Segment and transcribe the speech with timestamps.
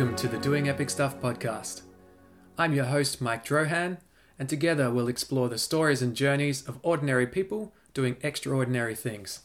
[0.00, 1.82] Welcome to the Doing Epic Stuff podcast.
[2.56, 3.98] I'm your host, Mike Drohan,
[4.38, 9.40] and together we'll explore the stories and journeys of ordinary people doing extraordinary things.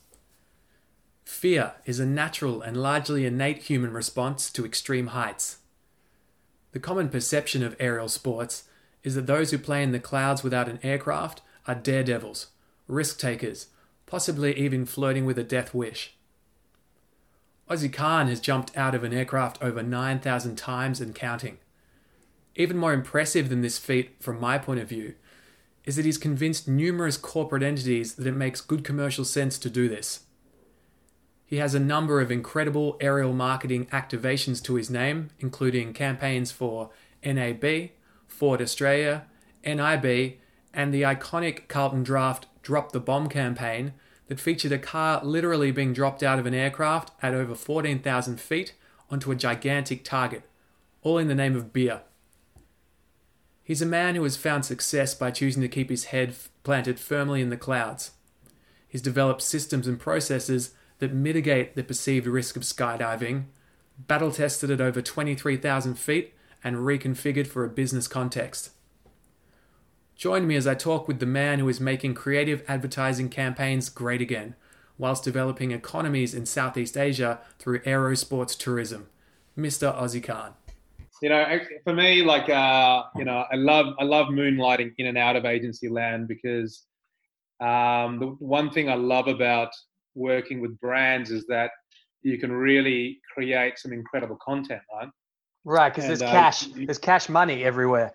[1.26, 5.58] Fear is a natural and largely innate human response to extreme heights.
[6.72, 8.64] The common perception of aerial sports
[9.04, 12.48] is that those who play in the clouds without an aircraft are daredevils,
[12.88, 13.68] risk takers,
[14.06, 16.16] possibly even flirting with a death wish.
[17.70, 21.58] Ossie Khan has jumped out of an aircraft over 9,000 times and counting.
[22.56, 25.16] Even more impressive than this feat, from my point of view,
[25.84, 29.90] is that he's convinced numerous corporate entities that it makes good commercial sense to do
[29.90, 30.22] this.
[31.46, 36.92] He has a number of incredible aerial marketing activations to his name, including campaigns for
[37.24, 37.90] NAB,
[38.28, 39.26] Ford Australia,
[39.66, 40.38] NIB,
[40.74, 43.94] and the iconic Carlton Draft Drop the Bomb campaign
[44.28, 48.74] that featured a car literally being dropped out of an aircraft at over 14,000 feet
[49.10, 50.44] onto a gigantic target,
[51.02, 52.02] all in the name of beer.
[53.64, 57.42] He's a man who has found success by choosing to keep his head planted firmly
[57.42, 58.12] in the clouds.
[58.88, 63.46] He's developed systems and processes that mitigate the perceived risk of skydiving,
[63.98, 68.72] battle tested at over 23,000 feet, and reconfigured for a business context.
[70.16, 74.22] Join me as I talk with the man who is making creative advertising campaigns great
[74.22, 74.56] again,
[74.98, 79.10] whilst developing economies in Southeast Asia through aerosports tourism,
[79.58, 79.94] Mr.
[79.94, 80.54] Ossie Khan.
[81.22, 85.18] You know, for me, like uh, you know, I love I love moonlighting in and
[85.18, 86.86] out of agency land because
[87.60, 89.72] um, the one thing I love about
[90.14, 91.72] working with brands is that
[92.22, 95.10] you can really create some incredible content, right?
[95.64, 98.14] Right, because there's uh, cash, there's cash money everywhere.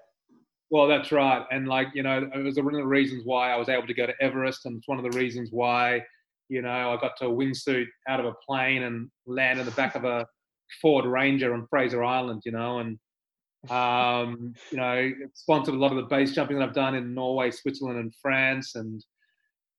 [0.71, 3.57] Well, that's right, and like you know, it was one of the reasons why I
[3.57, 6.03] was able to go to Everest, and it's one of the reasons why
[6.49, 9.97] you know I got to wingsuit out of a plane and land in the back
[9.97, 10.27] of a
[10.81, 12.99] Ford Ranger on Fraser Island, you know, and
[13.69, 17.51] um, you know, sponsored a lot of the base jumping that I've done in Norway,
[17.51, 19.05] Switzerland, and France, and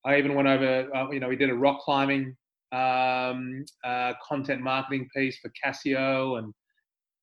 [0.05, 2.35] I even went over, uh, you know, we did a rock climbing
[2.71, 6.53] um, uh, content marketing piece for Casio, and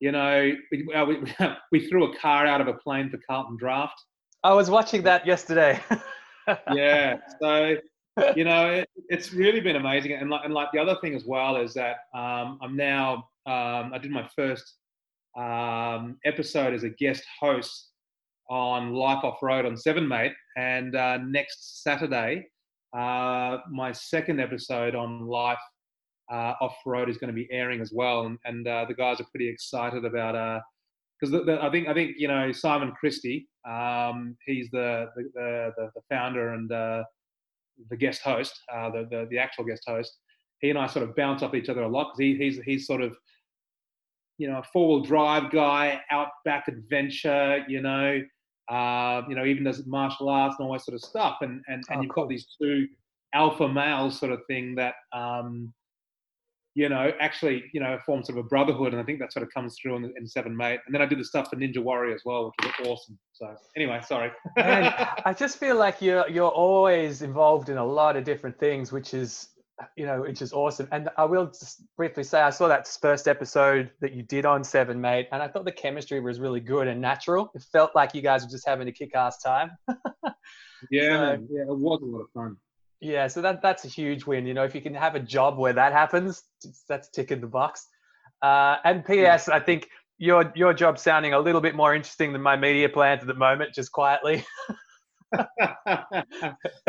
[0.00, 1.34] you know, we, we,
[1.72, 4.00] we threw a car out of a plane for Carlton Draft.
[4.44, 5.81] I was watching that yesterday.
[6.72, 7.76] yeah, so
[8.34, 11.25] you know, it, it's really been amazing, and like, and like the other thing as
[11.25, 14.75] well is that um, I'm now um, I did my first
[15.36, 17.91] um, episode as a guest host
[18.50, 22.47] on Life Off Road on Seven Mate, and uh, next Saturday
[22.97, 25.59] uh, my second episode on Life
[26.31, 29.21] uh, Off Road is going to be airing as well, and, and uh, the guys
[29.21, 30.62] are pretty excited about
[31.21, 35.91] because uh, I think I think you know Simon Christie, um, he's the the, the
[35.94, 37.03] the, founder and uh,
[37.91, 40.19] the guest host, uh, the, the, the actual guest host.
[40.61, 42.87] He and I sort of bounce off each other a lot because he, he's he's
[42.87, 43.16] sort of
[44.39, 48.21] you know a four wheel drive guy, outback adventure, you know
[48.69, 51.39] uh, you know, even does martial arts and all that sort of stuff.
[51.41, 52.25] And and, and oh, you've cool.
[52.25, 52.87] got these two
[53.34, 55.72] alpha males sort of thing that um,
[56.78, 59.43] you know, actually, you know, form sort of a brotherhood, and I think that sort
[59.43, 60.78] of comes through in, in Seven Mate.
[60.87, 63.19] And then I did the stuff for Ninja Warrior as well, which was awesome.
[63.33, 64.31] So anyway, sorry.
[64.56, 64.94] Man,
[65.25, 69.12] I just feel like you're you're always involved in a lot of different things, which
[69.12, 69.49] is
[69.97, 70.87] you know, which is awesome.
[70.93, 74.62] And I will just briefly say, I saw that first episode that you did on
[74.62, 77.50] Seven Mate, and I thought the chemistry was really good and natural.
[77.56, 79.72] It felt like you guys were just having a kick-ass time.
[80.93, 82.56] yeah, so, yeah, it was a lot of fun.
[83.00, 84.47] Yeah, so that that's a huge win.
[84.47, 86.42] You know, if you can have a job where that happens,
[86.88, 87.86] that's ticking the box.
[88.42, 89.48] Uh, and P.S.
[89.48, 89.88] I think
[90.19, 93.34] your your job sounding a little bit more interesting than my media plans at the
[93.34, 94.44] moment, just quietly.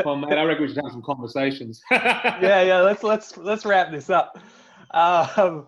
[0.06, 1.82] well, mate, I reckon we should have some conversations.
[1.92, 2.80] yeah, yeah.
[2.80, 4.40] Let's let's let's wrap this up.
[4.92, 5.68] Um,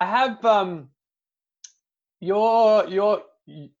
[0.00, 0.88] I have um,
[2.20, 3.22] your your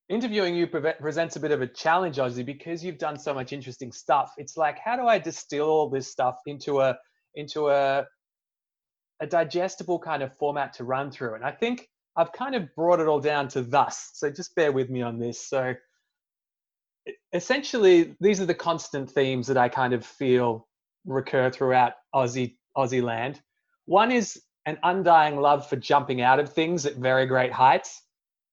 [0.08, 3.52] interviewing you pre- presents a bit of a challenge, Ossie, because you've done so much
[3.52, 4.32] interesting stuff.
[4.38, 6.96] It's like, how do I distill all this stuff into a
[7.34, 8.06] into a
[9.20, 11.34] a digestible kind of format to run through?
[11.34, 14.10] And I think I've kind of brought it all down to thus.
[14.14, 15.40] So just bear with me on this.
[15.40, 15.74] So
[17.32, 20.66] essentially these are the constant themes that I kind of feel
[21.04, 23.40] recur throughout Ossie Ossie land.
[23.84, 28.02] One is an undying love for jumping out of things at very great heights.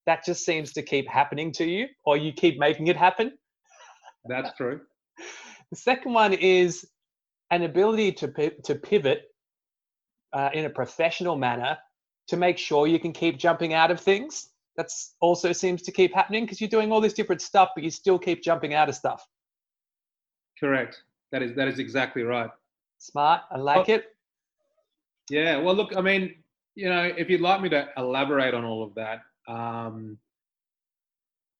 [0.06, 3.32] That just seems to keep happening to you, or you keep making it happen.
[4.26, 4.80] That's true.
[5.70, 6.86] the second one is
[7.50, 9.22] an ability to to pivot
[10.32, 11.78] uh, in a professional manner
[12.28, 16.14] to make sure you can keep jumping out of things that's also seems to keep
[16.14, 18.94] happening because you're doing all this different stuff, but you still keep jumping out of
[18.94, 19.24] stuff.
[20.58, 21.02] Correct.
[21.32, 22.50] That is that is exactly right.
[22.98, 23.42] Smart.
[23.50, 24.04] I like well, it.
[25.30, 25.58] Yeah.
[25.58, 25.96] Well, look.
[25.96, 26.34] I mean,
[26.74, 30.18] you know, if you'd like me to elaborate on all of that, um,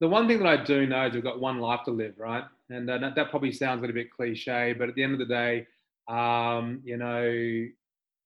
[0.00, 2.44] the one thing that I do know is we've got one life to live, right?
[2.70, 5.26] And uh, that, probably sounds a little bit cliche, but at the end of the
[5.26, 5.66] day,
[6.08, 7.25] um, you know,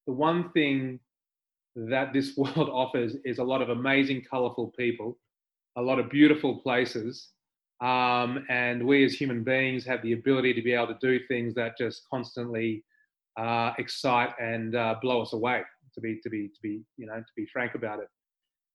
[0.07, 0.99] the one thing
[1.77, 5.19] that this world offers is a lot of amazing, colorful people,
[5.77, 7.29] a lot of beautiful places.
[7.81, 11.55] Um, and we as human beings have the ability to be able to do things
[11.55, 12.83] that just constantly
[13.37, 15.63] uh, excite and uh, blow us away.
[15.95, 18.09] To be, to be, to be, you know, to be frank about it.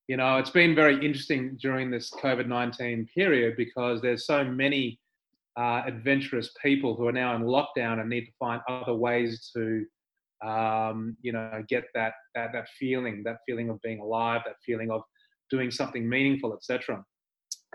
[0.08, 5.00] You know, it's been very interesting during this COVID nineteen period because there's so many
[5.58, 9.86] uh, adventurous people who are now in lockdown and need to find other ways to
[10.44, 14.92] um, you know, get that, that, that feeling, that feeling of being alive, that feeling
[14.92, 15.02] of
[15.50, 17.04] doing something meaningful, etc.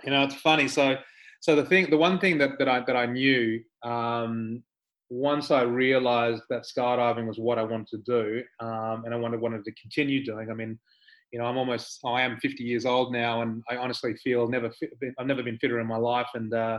[0.04, 0.68] You know, it's funny.
[0.68, 0.96] So,
[1.40, 4.62] so the thing, the one thing that, that I, that I knew, um,
[5.10, 9.40] once I realized that skydiving was what I wanted to do, um, and I wanted,
[9.40, 10.78] wanted to continue doing, I mean,
[11.32, 14.70] you know, I'm almost, I am 50 years old now, and I honestly feel never,
[14.70, 16.78] fit, I've never been fitter in my life, and uh,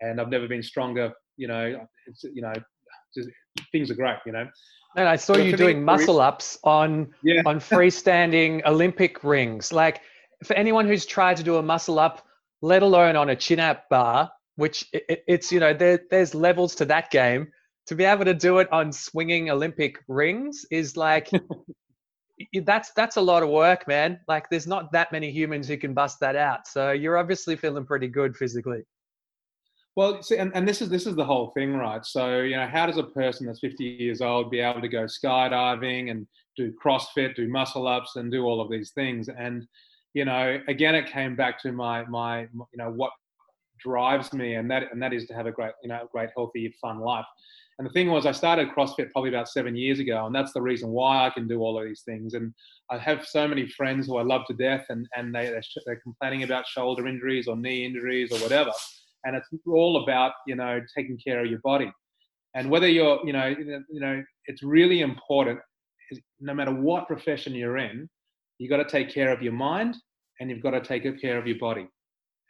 [0.00, 1.12] and I've never been stronger.
[1.36, 2.52] You know, it's, you know,
[3.14, 3.28] just,
[3.72, 4.16] things are great.
[4.26, 4.48] You know,
[4.96, 7.42] and I saw you doing muscle ups on yeah.
[7.46, 9.72] on freestanding Olympic rings.
[9.72, 10.00] Like
[10.44, 12.26] for anyone who's tried to do a muscle up,
[12.62, 16.74] let alone on a chin up bar, which it, it's you know there, there's levels
[16.76, 17.48] to that game.
[17.88, 21.30] To be able to do it on swinging Olympic rings is like
[22.64, 24.20] that's that's a lot of work, man.
[24.28, 26.66] Like there's not that many humans who can bust that out.
[26.66, 28.82] So you're obviously feeling pretty good physically.
[29.96, 32.04] Well, see, and, and this is this is the whole thing, right?
[32.04, 35.04] So, you know, how does a person that's 50 years old be able to go
[35.04, 36.26] skydiving and
[36.56, 39.28] do CrossFit, do muscle ups, and do all of these things?
[39.28, 39.66] And,
[40.12, 43.12] you know, again, it came back to my my, you know, what
[43.78, 46.74] drives me, and that and that is to have a great, you know, great, healthy,
[46.80, 47.26] fun life.
[47.78, 50.62] And the thing was, I started CrossFit probably about seven years ago, and that's the
[50.62, 52.34] reason why I can do all of these things.
[52.34, 52.54] And
[52.88, 55.52] I have so many friends who I love to death, and and they
[55.86, 58.70] they're complaining about shoulder injuries or knee injuries or whatever
[59.24, 61.90] and it's all about you know taking care of your body
[62.54, 65.58] and whether you're you know you know it's really important
[66.40, 68.08] no matter what profession you're in
[68.58, 69.96] you've got to take care of your mind
[70.40, 71.88] and you've got to take care of your body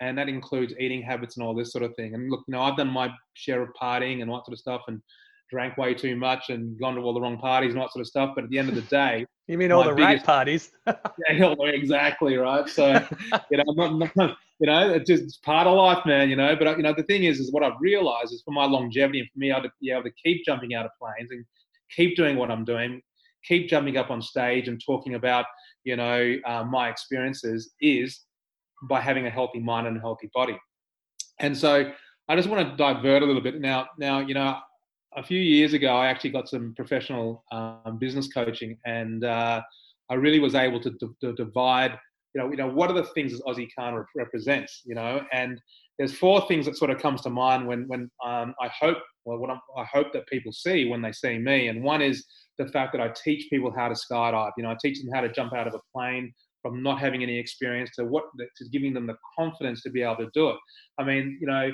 [0.00, 2.14] and that includes eating habits and all this sort of thing.
[2.14, 4.58] And look you know i've done my share of partying and all that sort of
[4.58, 5.00] stuff and
[5.50, 8.00] drank way too much and gone to all the wrong parties and all that sort
[8.00, 8.32] of stuff.
[8.34, 10.70] But at the end of the day you mean all the biggest, right parties?
[11.28, 12.68] Yeah exactly right?
[12.68, 12.92] So
[13.50, 16.30] you know I'm not, not, you know, it's just it's part of life, man.
[16.30, 18.64] You know, but you know, the thing is, is what I've realised is for my
[18.64, 21.44] longevity and for me to be able to keep jumping out of planes and
[21.90, 23.02] keep doing what I'm doing,
[23.44, 25.44] keep jumping up on stage and talking about,
[25.84, 28.20] you know, uh, my experiences is
[28.88, 30.58] by having a healthy mind and a healthy body.
[31.40, 31.92] And so,
[32.28, 33.86] I just want to divert a little bit now.
[33.98, 34.56] Now, you know,
[35.14, 39.60] a few years ago, I actually got some professional um, business coaching, and uh,
[40.10, 41.98] I really was able to, to divide
[42.34, 45.60] you know, you know, what are the things that Ossie Khan represents, you know, and
[45.98, 49.38] there's four things that sort of comes to mind when, when um, I hope, well,
[49.38, 51.68] what I'm, i hope that people see when they see me.
[51.68, 52.24] And one is
[52.58, 54.50] the fact that I teach people how to skydive.
[54.56, 57.22] You know, I teach them how to jump out of a plane from not having
[57.22, 60.56] any experience to what, to giving them the confidence to be able to do it.
[60.98, 61.70] I mean, you know,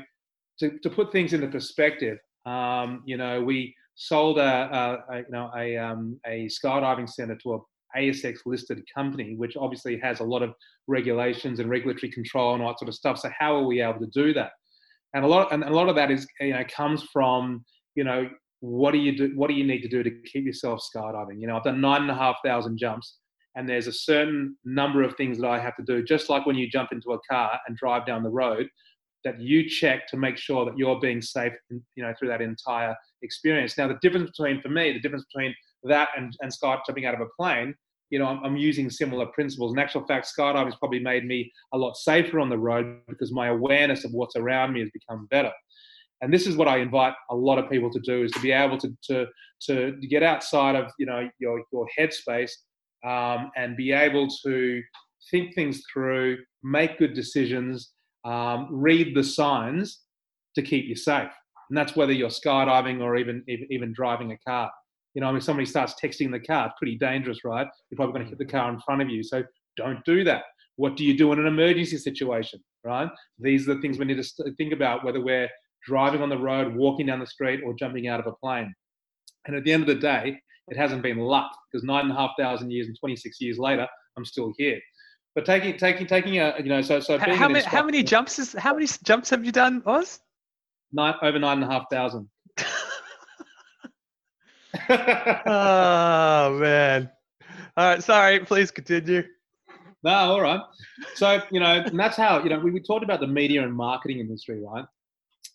[0.59, 5.30] to, to put things into perspective, um, you know, we sold a, a, a you
[5.30, 7.59] know a, um, a skydiving center to a
[7.97, 10.54] ASX listed company, which obviously has a lot of
[10.88, 13.18] regulations and regulatory control and all that sort of stuff.
[13.18, 14.50] So how are we able to do that?
[15.14, 18.28] And a lot, and a lot of that is, you know, comes from, you know,
[18.61, 19.32] what do you do?
[19.35, 21.40] What do you need to do to keep yourself skydiving?
[21.40, 23.16] You know, I've done nine and a half thousand jumps,
[23.57, 26.02] and there's a certain number of things that I have to do.
[26.04, 28.69] Just like when you jump into a car and drive down the road,
[29.25, 32.95] that you check to make sure that you're being safe, you know, through that entire
[33.23, 33.76] experience.
[33.76, 35.54] Now, the difference between, for me, the difference between
[35.85, 36.52] that and, and
[36.87, 37.75] jumping out of a plane,
[38.11, 39.73] you know, I'm, I'm using similar principles.
[39.73, 43.33] In actual fact, skydiving has probably made me a lot safer on the road because
[43.33, 45.52] my awareness of what's around me has become better.
[46.23, 48.52] And this is what I invite a lot of people to do: is to be
[48.52, 49.26] able to to
[49.62, 52.50] to get outside of you know your your headspace
[53.07, 54.83] um, and be able to
[55.30, 57.92] think things through, make good decisions,
[58.25, 60.00] um, read the signs
[60.54, 61.30] to keep you safe.
[61.69, 64.71] And that's whether you're skydiving or even even, driving a car.
[65.14, 67.66] You know, I mean, somebody starts texting the car, it's pretty dangerous, right?
[67.90, 69.23] You're probably going to hit the car in front of you.
[69.23, 69.42] So
[69.76, 70.42] don't do that.
[70.76, 73.09] What do you do in an emergency situation, right?
[73.38, 75.49] These are the things we need to think about whether we're
[75.87, 78.73] driving on the road, walking down the street, or jumping out of a plane.
[79.47, 82.14] And at the end of the day, it hasn't been luck because nine and a
[82.14, 83.87] half thousand years and 26 years later,
[84.17, 84.79] I'm still here.
[85.35, 88.52] But taking, taking, taking a, you know, so, so how many, how many jumps is,
[88.52, 90.21] how many jumps have you done, Oz?
[90.93, 92.29] Nine, over nine and a half thousand.
[95.47, 97.11] oh man
[97.76, 98.40] All right, sorry.
[98.40, 99.23] Please continue.
[100.02, 100.61] No, all right.
[101.14, 103.73] So you know, and that's how you know we, we talked about the media and
[103.75, 104.85] marketing industry, right?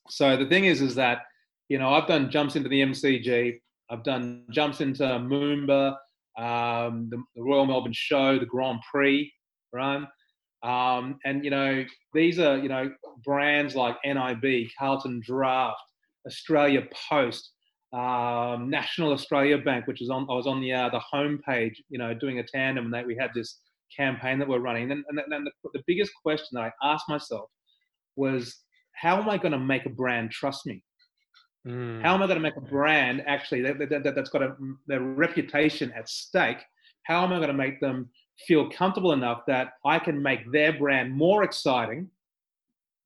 [0.09, 1.24] So the thing is, is that
[1.67, 5.95] you know I've done jumps into the MCG, I've done jumps into Moomba,
[6.37, 9.31] um, the, the, Royal Melbourne Show, the Grand Prix,
[9.73, 10.03] right?
[10.63, 12.91] Um, and you know these are you know
[13.23, 15.77] brands like NIB, Carlton Draft,
[16.25, 17.51] Australia Post,
[17.93, 21.99] um, National Australia Bank, which is on I was on the uh, the homepage, you
[21.99, 23.59] know, doing a tandem, and that we had this
[23.95, 24.91] campaign that we're running.
[24.91, 27.49] And, and, and the, the biggest question that I asked myself
[28.15, 28.63] was,
[28.93, 30.81] how am I going to make a brand trust me?
[31.65, 32.01] Mm.
[32.01, 34.55] How am I going to make a brand actually that, that, that, has got a,
[34.88, 36.60] their reputation at stake?
[37.03, 38.10] How am I going to make them
[38.48, 42.10] feel comfortable enough that I can make their brand more exciting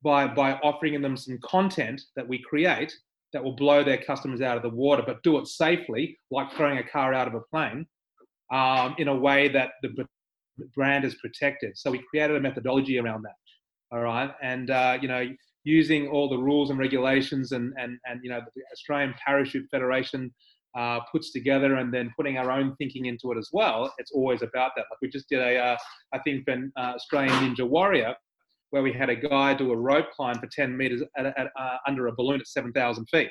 [0.03, 2.93] by, by offering them some content that we create
[3.31, 6.79] that will blow their customers out of the water, but do it safely, like throwing
[6.79, 7.85] a car out of a plane,
[8.51, 10.07] um, in a way that the
[10.75, 11.77] brand is protected.
[11.77, 13.35] So we created a methodology around that.
[13.91, 15.27] All right, and uh, you know,
[15.63, 20.33] using all the rules and regulations and and and you know, the Australian Parachute Federation
[20.77, 23.93] uh, puts together, and then putting our own thinking into it as well.
[23.97, 24.85] It's always about that.
[24.89, 25.77] Like we just did a, uh,
[26.13, 28.15] I think, an uh, Australian Ninja Warrior,
[28.69, 31.77] where we had a guy do a rope climb for 10 meters at, at, uh,
[31.87, 33.29] under a balloon at 7,000 feet.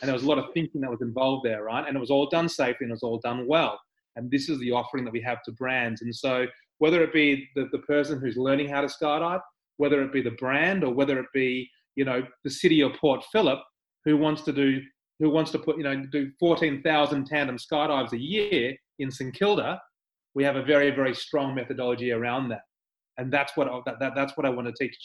[0.00, 1.86] And there was a lot of thinking that was involved there, right?
[1.86, 3.78] And it was all done safely and it was all done well.
[4.16, 6.02] And this is the offering that we have to brands.
[6.02, 6.46] And so
[6.78, 9.40] whether it be the, the person who's learning how to skydive,
[9.76, 13.24] whether it be the brand or whether it be, you know, the city of Port
[13.32, 13.58] Phillip
[14.04, 14.80] who wants to do
[15.20, 19.80] who wants to put, you know, do 14,000 tandem skydives a year in St Kilda,
[20.34, 22.62] we have a very, very strong methodology around that.
[23.16, 24.96] And that's what, that, that, that's what I want to teach,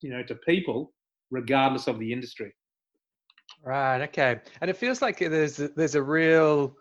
[0.00, 0.92] you know, to people,
[1.30, 2.52] regardless of the industry.
[3.62, 4.02] Right.
[4.02, 4.40] Okay.
[4.60, 6.74] And it feels like there's, there's a real,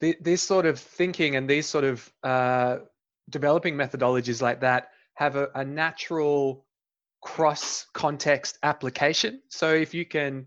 [0.00, 2.78] this sort of thinking and these sort of uh,
[3.28, 6.64] developing methodologies like that have a, a natural
[7.22, 9.40] cross context application.
[9.48, 10.46] So if you can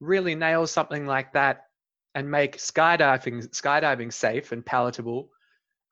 [0.00, 1.64] really nail something like that
[2.14, 5.30] and make skydiving skydiving safe and palatable,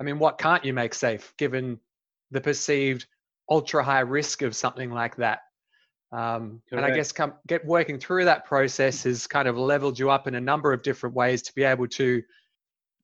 [0.01, 1.79] I mean, what can't you make safe given
[2.31, 3.07] the perceived
[3.51, 5.41] ultra high risk of something like that?
[6.13, 10.11] Um, and I guess come, get working through that process has kind of leveled you
[10.11, 12.23] up in a number of different ways to be able to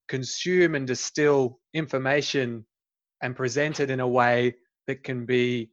[0.08, 2.64] consume and distill information
[3.22, 4.54] and present it in a way
[4.86, 5.70] that can be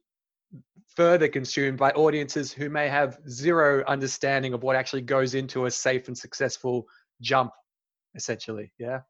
[0.96, 5.70] further consumed by audiences who may have zero understanding of what actually goes into a
[5.70, 6.86] safe and successful
[7.20, 7.52] jump
[8.14, 9.00] essentially yeah?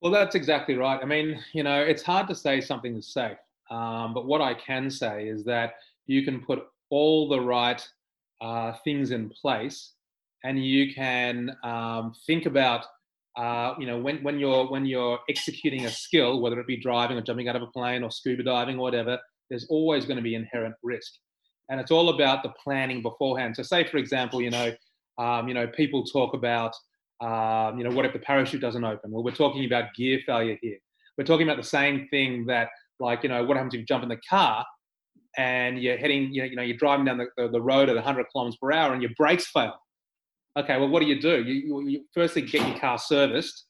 [0.00, 0.98] Well that's exactly right.
[1.00, 3.38] I mean you know it's hard to say something is safe
[3.70, 5.74] um, but what i can say is that
[6.06, 7.86] you can put all the right
[8.40, 9.92] uh, things in place
[10.44, 12.84] and you can um, think about
[13.36, 17.16] uh, you know, when, when you're when you're executing a skill, whether it be driving
[17.16, 20.22] or jumping out of a plane or scuba diving or whatever, there's always going to
[20.22, 21.12] be inherent risk,
[21.70, 23.56] and it's all about the planning beforehand.
[23.56, 24.72] So, say for example, you know,
[25.18, 26.74] um, you know, people talk about,
[27.22, 29.10] um, you know, what if the parachute doesn't open?
[29.10, 30.78] Well, we're talking about gear failure here.
[31.16, 32.68] We're talking about the same thing that,
[33.00, 34.64] like, you know, what happens if you jump in the car
[35.38, 37.94] and you're heading, you know, you know you're driving down the, the, the road at
[37.94, 39.74] 100 kilometers per hour and your brakes fail
[40.58, 41.42] okay, well, what do you do?
[41.42, 43.66] You, you, you firstly get your car serviced,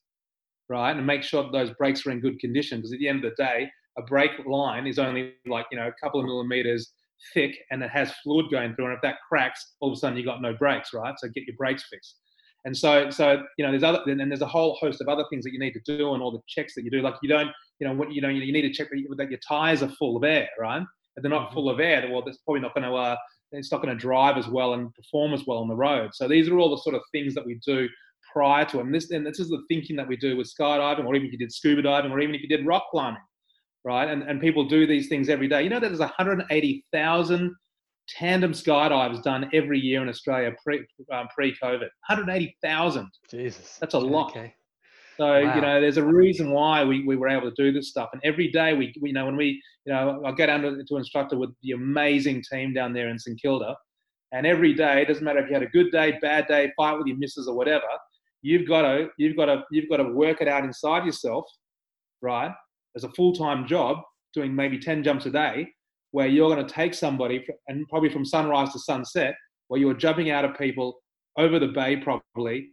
[0.69, 2.79] right, and make sure that those brakes are in good condition.
[2.79, 5.89] Because at the end of the day, a brake line is only like you know
[5.89, 6.93] a couple of millimeters
[7.35, 8.87] thick, and it has fluid going through.
[8.87, 11.15] And if that cracks, all of a sudden you have got no brakes, right?
[11.19, 12.17] So get your brakes fixed.
[12.65, 15.45] And so, so you know, there's other, and there's a whole host of other things
[15.45, 17.03] that you need to do, and all the checks that you do.
[17.03, 19.41] Like you don't, you know, what you know, you need to check that, that your
[19.47, 20.83] tires are full of air, right?
[21.17, 21.55] If they're not mm-hmm.
[21.55, 23.17] full of air, well, that's probably not going to uh,
[23.52, 26.11] it's not going to drive as well and perform as well on the road.
[26.14, 27.88] So these are all the sort of things that we do
[28.32, 28.80] prior to.
[28.80, 31.32] And this, and this is the thinking that we do with skydiving, or even if
[31.32, 33.21] you did scuba diving, or even if you did rock climbing,
[33.85, 34.09] right?
[34.09, 35.62] And, and people do these things every day.
[35.62, 37.56] You know that there's 180,000
[38.09, 41.80] tandem skydives done every year in Australia pre um, pre COVID.
[41.80, 43.09] 180,000.
[43.30, 44.30] Jesus, that's a lot.
[44.30, 44.54] Okay.
[45.16, 45.54] So wow.
[45.54, 48.11] you know, there's a reason why we, we were able to do this stuff.
[48.12, 50.85] And every day we, we you know when we you know I go down to,
[50.85, 53.76] to instructor with the amazing team down there in St Kilda,
[54.33, 56.97] and every day it doesn't matter if you had a good day, bad day, fight
[56.97, 57.87] with your missus or whatever.
[58.42, 61.45] You've got to you've got to you've got to work it out inside yourself,
[62.23, 62.52] right?
[62.97, 63.99] As a full time job,
[64.35, 65.69] doing maybe ten jumps a day,
[66.12, 69.35] where you're going to take somebody and probably from sunrise to sunset,
[69.69, 71.00] where you're jumping out of people
[71.37, 72.69] over the bay probably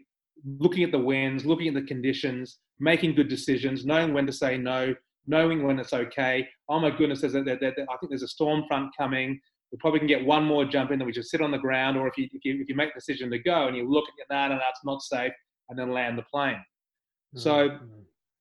[0.45, 4.57] looking at the winds, looking at the conditions, making good decisions, knowing when to say
[4.57, 4.93] no,
[5.27, 6.47] knowing when it's okay.
[6.69, 9.39] Oh my goodness, there's a, there, there, I think there's a storm front coming.
[9.71, 11.97] We probably can get one more jump in, then we just sit on the ground.
[11.97, 14.05] Or if you, if you, if you make the decision to go and you look
[14.07, 15.33] at no, no, no, it's not safe,
[15.69, 16.55] and then land the plane.
[17.35, 17.39] Mm-hmm.
[17.39, 17.79] So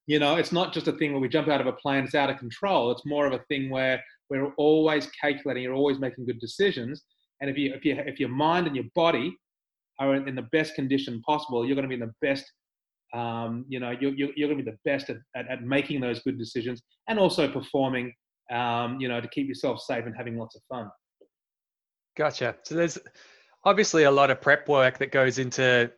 [0.08, 2.14] you know, it's not just a thing where we jump out of a plane, it's
[2.14, 2.90] out of control.
[2.90, 7.04] It's more of a thing where we're always calculating, you're always making good decisions.
[7.40, 9.36] And if you if you if your mind and your body
[9.98, 12.44] are in the best condition possible, you're going to be in the best.
[13.14, 16.00] Um, you know, you're, you're, you're going to be the best at, at, at, making
[16.00, 18.12] those good decisions and also performing.
[18.50, 20.90] Um, you know, to keep yourself safe and having lots of fun.
[22.16, 22.56] Gotcha.
[22.64, 22.96] So there's
[23.64, 25.92] obviously a lot of prep work that goes into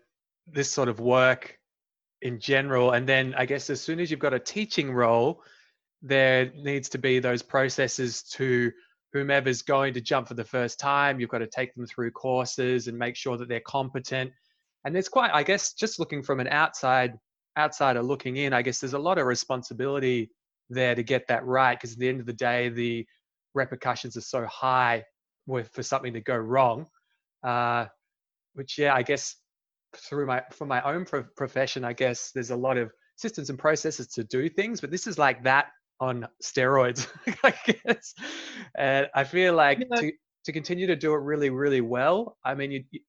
[0.48, 1.56] this sort of work
[2.22, 5.42] in general, and then I guess as soon as you've got a teaching role,
[6.02, 8.72] there needs to be those processes to
[9.12, 11.18] whomever's going to jump for the first time.
[11.18, 14.32] You've got to take them through courses and make sure that they're competent.
[14.84, 17.18] And there's quite, I guess, just looking from an outside
[17.58, 20.30] outsider looking in, I guess there's a lot of responsibility
[20.68, 23.06] there to get that right because at the end of the day, the
[23.54, 25.04] repercussions are so high
[25.46, 26.86] with for something to go wrong.
[27.42, 27.86] Uh,
[28.54, 29.36] which, yeah, I guess
[29.96, 33.58] through my from my own pro- profession, I guess there's a lot of systems and
[33.58, 35.66] processes to do things, but this is like that
[36.00, 37.08] on steroids,
[37.44, 38.14] I guess.
[38.76, 40.00] And I feel like yeah.
[40.00, 40.12] to,
[40.46, 43.00] to continue to do it really, really well, I mean, you, you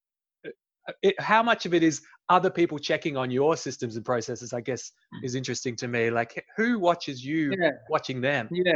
[0.87, 4.53] uh, it, how much of it is other people checking on your systems and processes,
[4.53, 5.25] I guess, hmm.
[5.25, 6.09] is interesting to me.
[6.09, 7.71] Like, who watches you yeah.
[7.89, 8.49] watching them?
[8.51, 8.73] Yeah,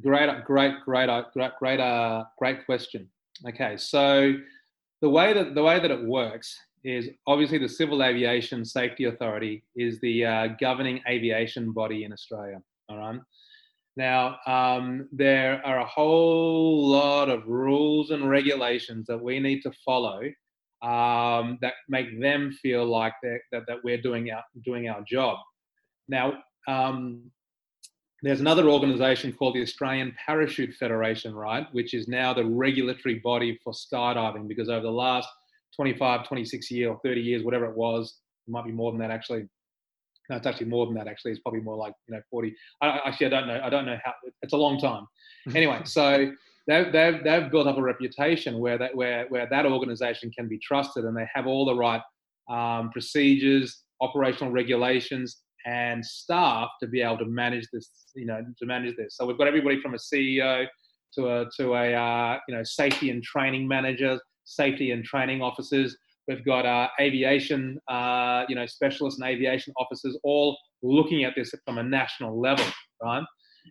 [0.00, 3.08] great, great, great, uh, great, great, uh, great question.
[3.48, 4.34] Okay, so
[5.00, 9.62] the way that the way that it works is obviously the Civil Aviation Safety Authority
[9.76, 12.60] is the uh, governing aviation body in Australia.
[12.88, 13.20] All right.
[13.96, 19.72] Now, um, there are a whole lot of rules and regulations that we need to
[19.84, 20.22] follow
[20.82, 25.38] um, that make them feel like that, that we're doing our, doing our job.
[26.08, 27.30] Now, um,
[28.22, 33.58] there's another organization called the Australian Parachute Federation, right, which is now the regulatory body
[33.62, 35.28] for skydiving because over the last
[35.76, 39.10] 25, 26 years or 30 years, whatever it was, it might be more than that
[39.10, 39.48] actually,
[40.30, 41.08] no, it's actually more than that.
[41.08, 42.54] Actually, it's probably more like you know 40.
[42.80, 43.60] I, actually, I don't know.
[43.62, 44.12] I don't know how.
[44.42, 45.06] It's a long time.
[45.54, 46.30] Anyway, so
[46.66, 50.58] they've, they've, they've built up a reputation where that where where that organisation can be
[50.58, 52.02] trusted, and they have all the right
[52.48, 57.90] um, procedures, operational regulations, and staff to be able to manage this.
[58.14, 59.16] You know, to manage this.
[59.16, 60.66] So we've got everybody from a CEO
[61.14, 65.96] to a to a uh, you know safety and training manager, safety and training officers
[66.28, 71.52] We've got uh, aviation, uh, you know, specialists and aviation officers all looking at this
[71.64, 72.64] from a national level,
[73.02, 73.24] right?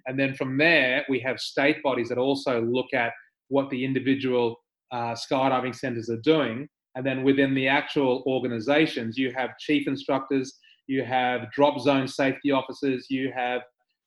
[0.08, 3.12] And then from there, we have state bodies that also look at
[3.50, 4.56] what the individual
[4.92, 6.68] uh, skydiving centers are doing.
[6.96, 10.54] And then within the actual organizations, you have chief instructors,
[10.88, 13.62] you have drop zone safety officers, you have,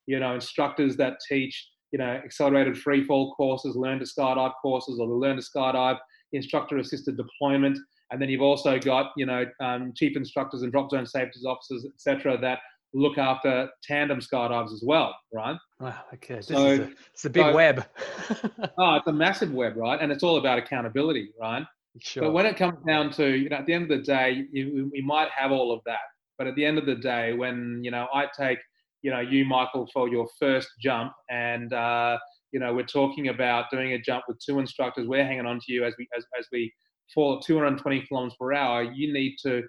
[0.06, 4.98] you know, instructors that teach, you know, accelerated free fall courses, learn to skydive courses,
[5.00, 5.98] or the learn to skydive
[6.32, 7.78] instructor assisted deployment
[8.14, 11.84] and then you've also got, you know, um, chief instructors and drop zone safety officers,
[11.84, 12.60] etc., that
[12.92, 15.56] look after tandem skydivers as well, right?
[15.80, 16.40] Wow, okay.
[16.40, 17.84] So, a, it's a big so, web.
[18.78, 20.00] oh, it's a massive web, right?
[20.00, 21.64] And it's all about accountability, right?
[21.98, 22.22] Sure.
[22.22, 24.88] But when it comes down to, you know, at the end of the day, you,
[24.92, 26.06] we might have all of that.
[26.38, 28.58] But at the end of the day, when, you know, I take,
[29.02, 32.16] you know, you, Michael, for your first jump and, uh,
[32.52, 35.08] you know, we're talking about doing a jump with two instructors.
[35.08, 36.72] We're hanging on to you as we, as, as we
[37.12, 39.62] fall at 220 kilometers per hour, you need to,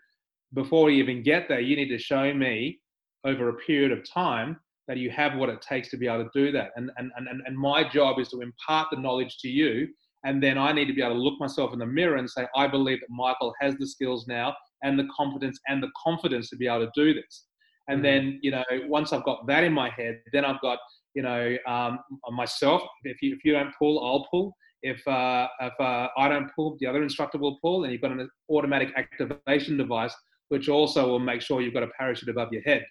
[0.54, 2.80] before you even get there, you need to show me
[3.26, 6.30] over a period of time that you have what it takes to be able to
[6.34, 6.72] do that.
[6.76, 9.88] And, and, and, and my job is to impart the knowledge to you.
[10.24, 12.48] And then I need to be able to look myself in the mirror and say,
[12.56, 16.56] I believe that Michael has the skills now and the competence and the confidence to
[16.56, 17.46] be able to do this.
[17.88, 18.04] And mm-hmm.
[18.04, 20.80] then, you know, once I've got that in my head, then I've got,
[21.14, 22.00] you know, um,
[22.32, 22.82] myself.
[23.04, 24.56] If you, if you don't pull, I'll pull.
[24.86, 28.12] If, uh, if uh, I don't pull, the other instructor will pull, and you've got
[28.12, 30.16] an automatic activation device,
[30.50, 32.86] which also will make sure you've got a parachute above your head.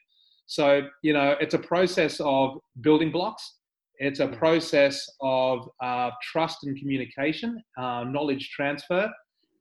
[0.46, 3.58] So, you know, it's a process of building blocks.
[3.98, 9.08] It's a process of uh, trust and communication, uh, knowledge transfer,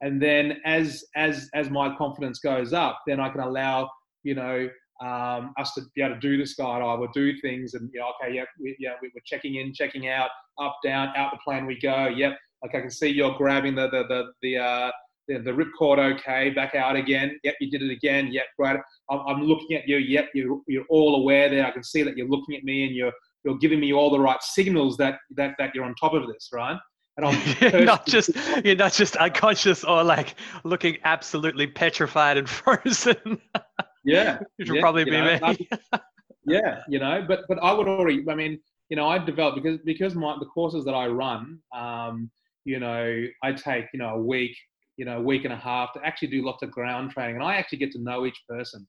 [0.01, 3.89] and then as as as my confidence goes up, then I can allow
[4.23, 4.69] you know
[5.03, 8.11] um, us to be able to do the skydive or do things and you know,
[8.21, 11.65] okay, yeah, we, yeah, we, are checking in, checking out, up, down, out the plane
[11.65, 12.07] we go.
[12.07, 14.91] Yep, like I can see you're grabbing the the the the uh,
[15.27, 17.37] the, the ripcord okay, back out again.
[17.43, 18.31] Yep, you did it again.
[18.31, 18.77] Yep, great.
[19.09, 19.97] I'm, I'm looking at you.
[19.97, 21.65] Yep, you're you're all aware there.
[21.65, 23.13] I can see that you're looking at me and you're
[23.43, 26.49] you're giving me all the right signals that that that you're on top of this,
[26.53, 26.77] right?
[27.17, 28.31] And I'm not just
[28.63, 33.41] you're not just unconscious or like looking absolutely petrified and frozen.
[34.03, 35.69] Yeah, which yeah, probably be know, me.
[36.45, 38.23] yeah, you know, but but I would already.
[38.29, 42.29] I mean, you know, I developed because because my the courses that I run, um,
[42.65, 44.55] you know, I take you know a week,
[44.97, 47.43] you know, a week and a half to actually do lots of ground training, and
[47.43, 48.87] I actually get to know each person.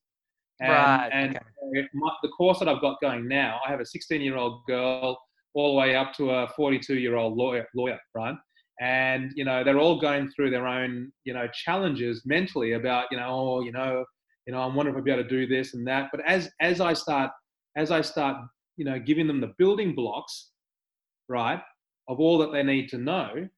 [0.61, 1.11] And, right.
[1.13, 1.89] and okay.
[1.95, 5.19] my, the course that I've got going now, I have a 16 year old girl
[5.55, 8.37] all the way up to a 42 year old lawyer, lawyer, right?
[8.81, 13.17] And you know they're all going through their own you know challenges mentally about you
[13.17, 14.05] know oh you know
[14.47, 16.11] you know I'm wondering if I'll be able to do this and that.
[16.13, 17.31] But as as I start
[17.77, 18.39] as I start
[18.77, 20.51] you know giving them the building blocks,
[21.29, 21.61] right,
[22.09, 23.49] of all that they need to know,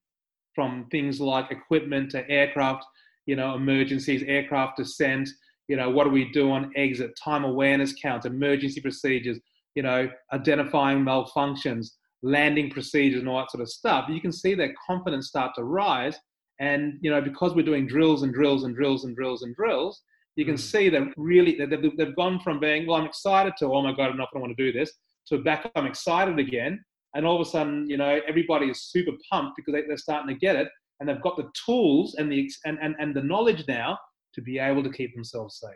[0.55, 2.85] from things like equipment to aircraft,
[3.27, 5.29] you know, emergencies, aircraft descent,
[5.69, 9.39] you know, what do we do on exit, time awareness counts, emergency procedures,
[9.75, 11.89] you know, identifying malfunctions,
[12.23, 15.65] landing procedures and all that sort of stuff, you can see their confidence start to
[15.65, 16.19] rise.
[16.59, 20.01] And, you know, because we're doing drills and drills and drills and drills and drills,
[20.37, 20.61] you can mm.
[20.61, 24.11] see that really they've, they've gone from being, well, I'm excited to, oh my God,
[24.11, 24.93] I'm not going to want to do this,
[25.29, 26.83] to back, I'm excited again.
[27.15, 30.35] And all of a sudden, you know, everybody is super pumped because they, they're starting
[30.35, 30.69] to get it
[31.01, 33.99] and they've got the tools and the, and, and, and the knowledge now
[34.35, 35.71] to be able to keep themselves safe.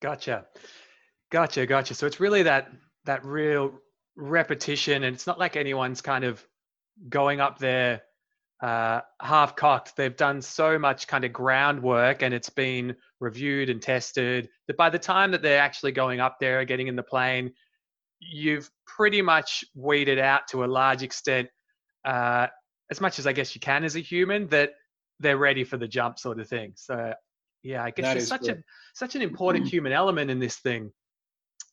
[0.00, 0.46] Gotcha.
[1.30, 1.66] Gotcha.
[1.66, 1.94] Gotcha.
[1.94, 2.72] So it's really that,
[3.04, 3.74] that real
[4.16, 6.42] repetition and it's not like anyone's kind of
[7.10, 8.02] going up there
[8.62, 9.96] uh, half cocked.
[9.96, 14.90] They've done so much kind of groundwork and it's been reviewed and tested that by
[14.90, 17.52] the time that they're actually going up there, getting in the plane,
[18.20, 21.48] you've pretty much weeded out to a large extent,
[22.04, 22.46] uh,
[22.90, 24.72] as much as I guess you can as a human, that
[25.20, 26.72] they're ready for the jump sort of thing.
[26.76, 27.14] So
[27.62, 28.58] yeah, I guess it's such a
[28.94, 30.92] such an important human element in this thing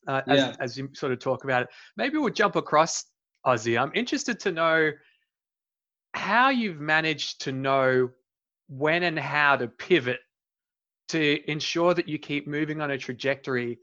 [0.08, 0.56] uh, as, yeah.
[0.58, 1.68] as you sort of talk about it.
[1.96, 3.04] Maybe we'll jump across
[3.46, 3.80] Ossie.
[3.80, 4.92] I'm interested to know
[6.14, 8.10] how you've managed to know
[8.68, 10.20] when and how to pivot
[11.12, 13.78] to ensure that you keep moving on a trajectory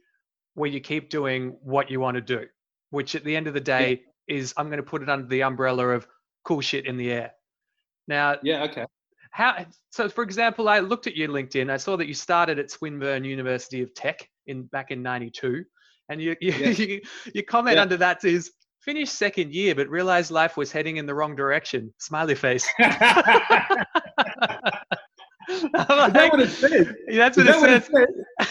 [0.54, 2.46] where you keep doing what you want to do,
[2.90, 4.36] which at the end of the day yeah.
[4.36, 6.08] is I'm going to put it under the umbrella of
[6.44, 7.32] cool shit in the air.
[8.08, 8.86] Now, yeah, okay.
[9.32, 10.10] How so?
[10.10, 11.70] For example, I looked at your LinkedIn.
[11.70, 15.64] I saw that you started at Swinburne University of Tech in back in '92
[16.10, 16.70] and you you, yeah.
[16.70, 17.02] you,
[17.34, 17.84] your comment yeah.
[17.84, 21.94] under that is finished second year, but realized life was heading in the wrong direction.
[22.00, 22.68] Smiley face.
[25.74, 26.88] like, that what it says?
[27.08, 27.90] That's what, it, that says.
[27.92, 28.50] what it says.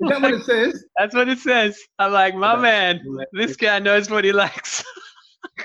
[0.00, 0.84] Is that what it says?
[0.98, 1.78] That's what it says.
[1.98, 3.00] I'm like, my man,
[3.32, 4.84] this guy knows what he likes.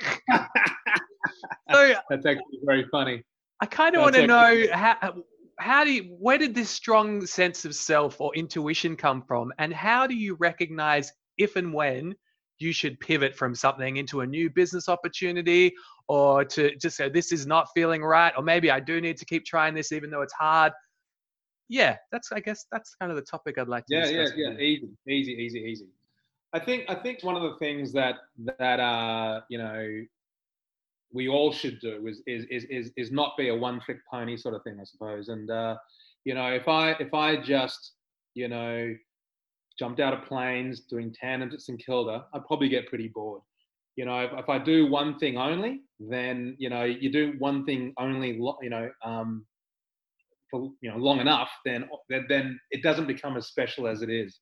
[1.72, 3.24] so, That's actually very funny.
[3.60, 5.14] I kind of want to know how
[5.60, 9.72] how do you, where did this strong sense of self or intuition come from and
[9.72, 12.16] how do you recognize if and when
[12.62, 15.74] you should pivot from something into a new business opportunity
[16.08, 19.26] or to just say this is not feeling right or maybe i do need to
[19.26, 20.72] keep trying this even though it's hard.
[21.70, 24.58] Yeah that's i guess that's kind of the topic i'd like to yeah yeah yeah.
[24.58, 25.86] Easy easy easy easy.
[26.54, 28.16] I think i think one of the things that
[28.60, 30.04] that uh you know
[31.14, 34.38] we all should do is is is is, is not be a one trick pony
[34.38, 35.30] sort of thing, I suppose.
[35.30, 35.78] And uh,
[36.26, 37.94] you know, if I if I just
[38.34, 38.94] you know
[39.82, 43.42] jumped out of planes doing tandems at St Kilda, I'd probably get pretty bored.
[43.96, 47.66] You know, if, if I do one thing only, then you know you do one
[47.66, 48.30] thing only.
[48.62, 49.44] You know, um,
[50.52, 51.90] for you know long enough, then
[52.30, 54.40] then it doesn't become as special as it is.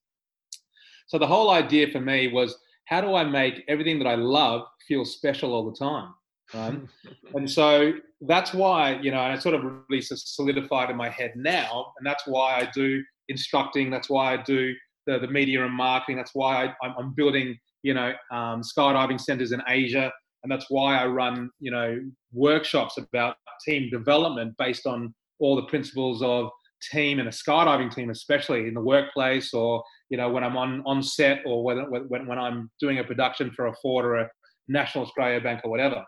[1.07, 4.63] So the whole idea for me was how do I make everything that I love
[4.89, 6.13] feel special all the time?
[6.53, 6.81] Right?
[7.35, 11.31] and so that's why, you know, and it sort of really solidified in my head
[11.35, 11.93] now.
[11.97, 13.89] And that's why I do instructing.
[13.89, 14.73] That's why I do
[15.09, 16.17] the, the media and marketing.
[16.17, 20.11] That's why I, am building, you know, um, skydiving centers in Asia.
[20.43, 21.99] And that's why I run, you know,
[22.31, 26.49] workshops about team development based on all the principles of
[26.91, 30.81] team and a skydiving team, especially in the workplace or, you know, when I'm on,
[30.85, 34.29] on set or when, when, when I'm doing a production for a Ford or a
[34.67, 36.05] National Australia Bank or whatever.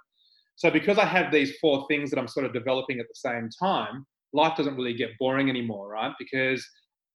[0.55, 3.49] So because I have these four things that I'm sort of developing at the same
[3.59, 6.13] time, life doesn't really get boring anymore, right?
[6.19, 6.65] Because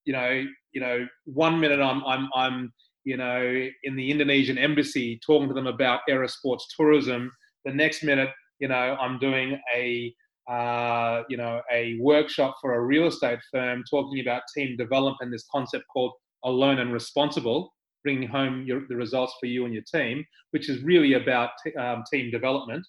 [0.06, 2.72] you know, you know, one minute I'm I'm I'm
[3.04, 7.30] you know in the Indonesian embassy talking to them about aerosports tourism.
[7.66, 10.14] The next minute, you know, I'm doing a
[10.50, 15.32] uh, you know a workshop for a real estate firm talking about team development.
[15.32, 16.12] This concept called
[16.44, 20.82] alone and responsible, bringing home your, the results for you and your team, which is
[20.84, 22.86] really about t- um, team development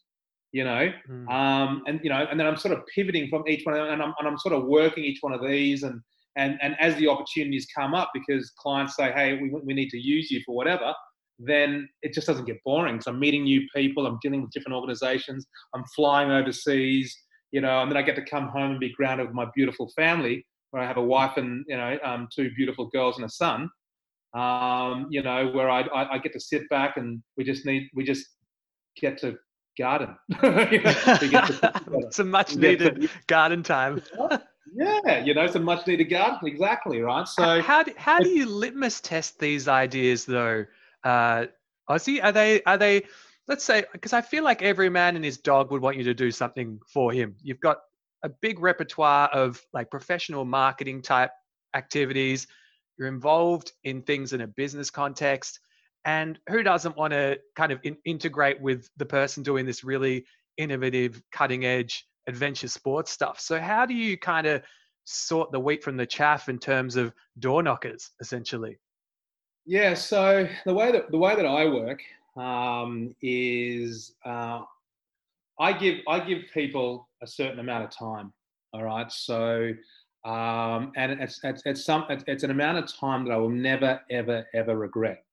[0.54, 1.30] you know mm.
[1.30, 4.14] um, and you know and then i'm sort of pivoting from each one and I'm,
[4.18, 6.02] and I'm sort of working each one of these and
[6.38, 10.00] and and as the opportunities come up because clients say hey we, we need to
[10.00, 10.94] use you for whatever
[11.40, 14.76] then it just doesn't get boring so i'm meeting new people i'm dealing with different
[14.76, 15.46] organizations
[15.76, 17.16] i'm flying overseas
[17.52, 19.92] you know and then i get to come home and be grounded with my beautiful
[19.96, 23.30] family where i have a wife and you know um, two beautiful girls and a
[23.30, 23.70] son
[24.34, 27.90] um, you know where I, I, I get to sit back and we just need
[27.96, 28.26] we just
[29.00, 29.38] get to
[29.78, 30.16] garden.
[30.44, 34.02] it's a much needed garden time.
[34.74, 36.48] Yeah, you know, some much needed garden.
[36.48, 37.28] Exactly right.
[37.28, 40.66] So how do, how do you litmus test these ideas though?
[41.04, 41.46] Uh,
[41.90, 43.04] Ossie, are they are they?
[43.48, 46.14] Let's say because I feel like every man and his dog would want you to
[46.14, 47.36] do something for him.
[47.42, 47.78] You've got
[48.24, 51.32] a big repertoire of like professional marketing type
[51.76, 52.48] activities.
[52.98, 55.60] You're involved in things in a business context.
[56.06, 60.26] And who doesn't want to kind of in- integrate with the person doing this really
[60.58, 63.40] innovative, cutting edge adventure sports stuff?
[63.40, 64.62] So, how do you kind of
[65.06, 68.78] sort the wheat from the chaff in terms of door knockers, essentially?
[69.66, 69.94] Yeah.
[69.94, 72.02] So the way that the way that I work
[72.38, 74.62] um, is uh,
[75.60, 78.32] I give I give people a certain amount of time.
[78.74, 79.12] All right.
[79.12, 79.74] So
[80.26, 84.02] um, and it's, it's, it's some it's an amount of time that I will never
[84.10, 85.24] ever ever regret.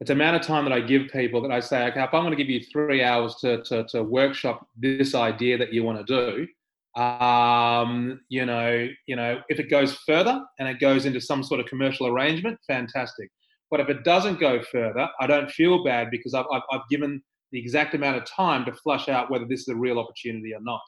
[0.00, 2.36] It's amount of time that I give people that I say, okay, if I'm going
[2.36, 6.46] to give you three hours to to, to workshop this idea that you want to
[6.96, 11.42] do, um, you know, you know, if it goes further and it goes into some
[11.42, 13.30] sort of commercial arrangement, fantastic.
[13.70, 17.22] But if it doesn't go further, I don't feel bad because I've, I've, I've given
[17.52, 20.60] the exact amount of time to flush out whether this is a real opportunity or
[20.60, 20.80] not,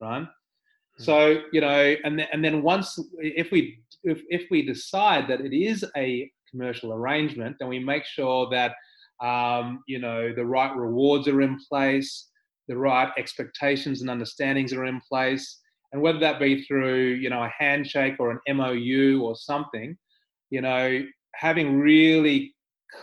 [0.00, 0.22] right?
[0.22, 1.02] Mm-hmm.
[1.02, 5.40] So you know, and then, and then once if we if, if we decide that
[5.40, 8.74] it is a commercial arrangement, then we make sure that
[9.22, 12.28] um, you know the right rewards are in place,
[12.68, 15.60] the right expectations and understandings are in place,
[15.92, 19.96] and whether that be through you know a handshake or an MOU or something,
[20.50, 21.04] you know,
[21.34, 22.54] having really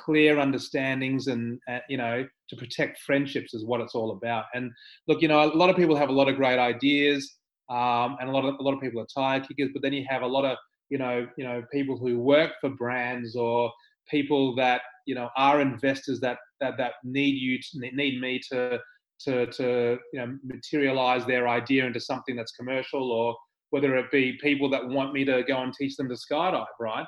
[0.06, 4.46] clear understandings and uh, you know to protect friendships is what it's all about.
[4.54, 4.72] And
[5.08, 7.38] look you know a lot of people have a lot of great ideas
[7.70, 10.06] um, and a lot of a lot of people are tire kickers but then you
[10.10, 10.58] have a lot of
[10.90, 13.72] you know you know people who work for brands or
[14.10, 18.80] people that you know are investors that that, that need you to, need me to
[19.20, 23.36] to to you know materialize their idea into something that's commercial or
[23.70, 27.06] whether it be people that want me to go and teach them to skydive right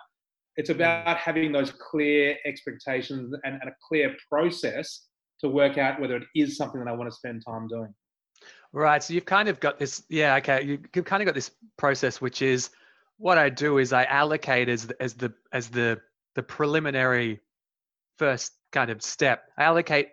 [0.58, 5.08] it's about having those clear expectations and, and a clear process
[5.42, 7.94] to work out whether it is something that I want to spend time doing.
[8.72, 9.04] Right.
[9.04, 10.80] So you've kind of got this, yeah, okay.
[10.94, 12.70] You've kind of got this process, which is
[13.18, 16.00] what I do is I allocate as the, as the as the
[16.36, 17.40] the preliminary
[18.18, 19.46] first kind of step.
[19.58, 20.10] I allocate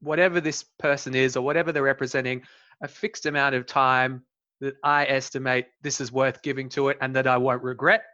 [0.00, 2.42] whatever this person is or whatever they're representing
[2.82, 4.22] a fixed amount of time
[4.60, 8.04] that I estimate this is worth giving to it and that I won't regret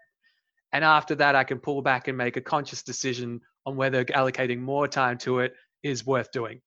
[0.72, 4.60] and after that, I can pull back and make a conscious decision on whether allocating
[4.60, 6.60] more time to it is worth doing.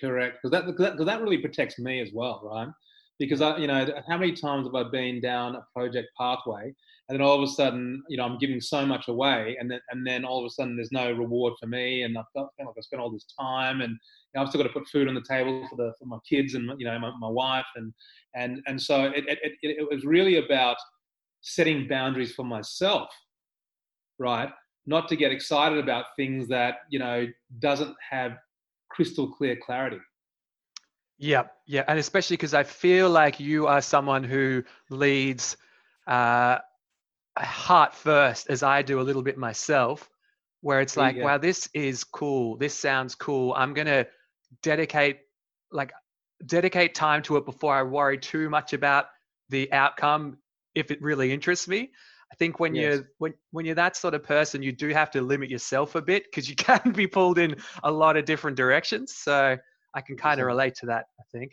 [0.00, 2.68] Correct, because that, that, that really protects me as well, right?
[3.18, 6.72] Because I, you know, how many times have I been down a project pathway,
[7.08, 9.80] and then all of a sudden, you know, I'm giving so much away, and then
[9.90, 12.68] and then all of a sudden, there's no reward for me, and I felt like
[12.76, 15.14] I spent all this time, and you know, I've still got to put food on
[15.14, 17.92] the table for the for my kids and you know my, my wife, and
[18.34, 20.76] and and so it, it, it, it was really about
[21.40, 23.08] setting boundaries for myself,
[24.18, 24.50] right?
[24.86, 27.26] Not to get excited about things that, you know,
[27.58, 28.32] doesn't have
[28.90, 29.98] crystal clear clarity.
[31.18, 31.84] Yeah, yeah.
[31.88, 35.56] And especially because I feel like you are someone who leads
[36.06, 36.58] uh,
[37.36, 40.08] heart first, as I do a little bit myself,
[40.60, 42.56] where it's like, wow, this is cool.
[42.56, 43.52] This sounds cool.
[43.56, 44.06] I'm going to
[44.62, 45.20] dedicate,
[45.72, 45.92] like,
[46.46, 49.06] dedicate time to it before I worry too much about
[49.48, 50.38] the outcome
[50.74, 51.90] if it really interests me.
[52.30, 52.82] I think when yes.
[52.82, 56.02] you're when when you're that sort of person, you do have to limit yourself a
[56.02, 59.14] bit because you can be pulled in a lot of different directions.
[59.14, 59.56] So
[59.98, 61.06] I can kind of relate to that.
[61.20, 61.52] I think.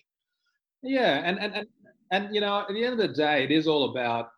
[0.82, 1.68] Yeah, and and and
[2.12, 4.30] and you know, at the end of the day, it is all about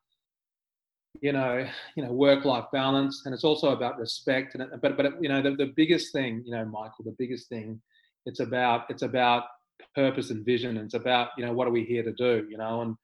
[1.21, 4.55] you know you know work life balance, and it's also about respect.
[4.55, 7.81] And but but you know the, the biggest thing, you know, Michael, the biggest thing,
[8.25, 9.43] it's about it's about
[9.95, 10.77] purpose and vision.
[10.77, 12.95] And it's about you know what are we here to do, you know, and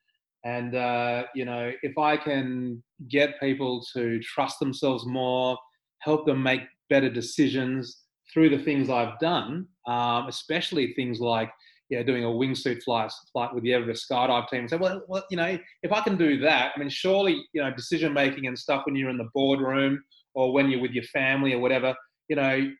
[0.43, 5.57] and, uh, you know, if I can get people to trust themselves more,
[5.99, 11.51] help them make better decisions through the things I've done, um, especially things like,
[11.89, 14.67] yeah, doing a wingsuit flight, flight with the Everest skydive team.
[14.67, 17.73] So, well, well, you know, if I can do that, I mean, surely, you know,
[17.73, 21.53] decision making and stuff when you're in the boardroom or when you're with your family
[21.53, 21.93] or whatever,
[22.29, 22.71] you know,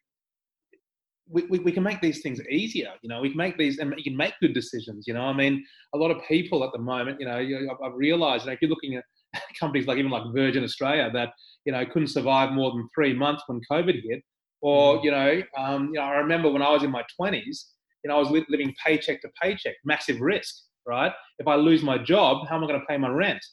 [1.30, 2.92] we, we, we, can make these things easier.
[3.02, 5.06] You know, we can make these and you can make good decisions.
[5.08, 5.64] You know, I mean,
[5.94, 7.38] a lot of people at the moment, you know,
[7.84, 9.04] I've realised, you know, if you're looking at
[9.60, 11.30] companies like even like Virgin Australia that
[11.66, 14.24] you know couldn't survive more than three months when COVID hit,
[14.64, 15.04] or mm.
[15.04, 17.66] you know, um, you know, I remember when I was in my 20s,
[18.04, 20.56] you know, I was living paycheck to paycheck, massive risk,
[20.88, 21.12] right?
[21.38, 23.44] If I lose my job, how am I going to pay my rent?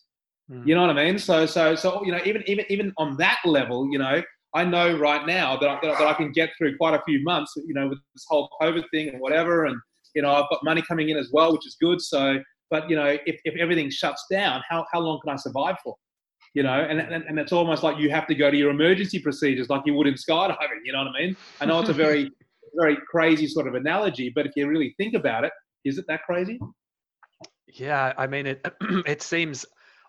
[0.51, 0.67] Mm.
[0.67, 1.19] You know what I mean?
[1.19, 4.23] So, so, so, you know, even even even on that level, you know,
[4.55, 7.53] I know right now that I, that I can get through quite a few months,
[7.57, 9.67] you know, with this whole COVID thing and whatever.
[9.67, 9.77] And,
[10.15, 12.01] you know, I've got money coming in as well, which is good.
[12.01, 12.39] So,
[12.71, 15.95] but you know, if, if everything shuts down, how, how long can I survive for?
[16.55, 19.21] You know, and, and, and it's almost like you have to go to your emergency
[19.21, 20.81] procedures like you would in skydiving.
[20.85, 21.37] You know what I mean?
[21.61, 22.29] I know it's a very,
[22.75, 25.53] very crazy sort of analogy, but if you really think about it,
[25.85, 26.59] is it that crazy?
[27.69, 28.67] Yeah, I mean, it
[29.07, 29.65] it seems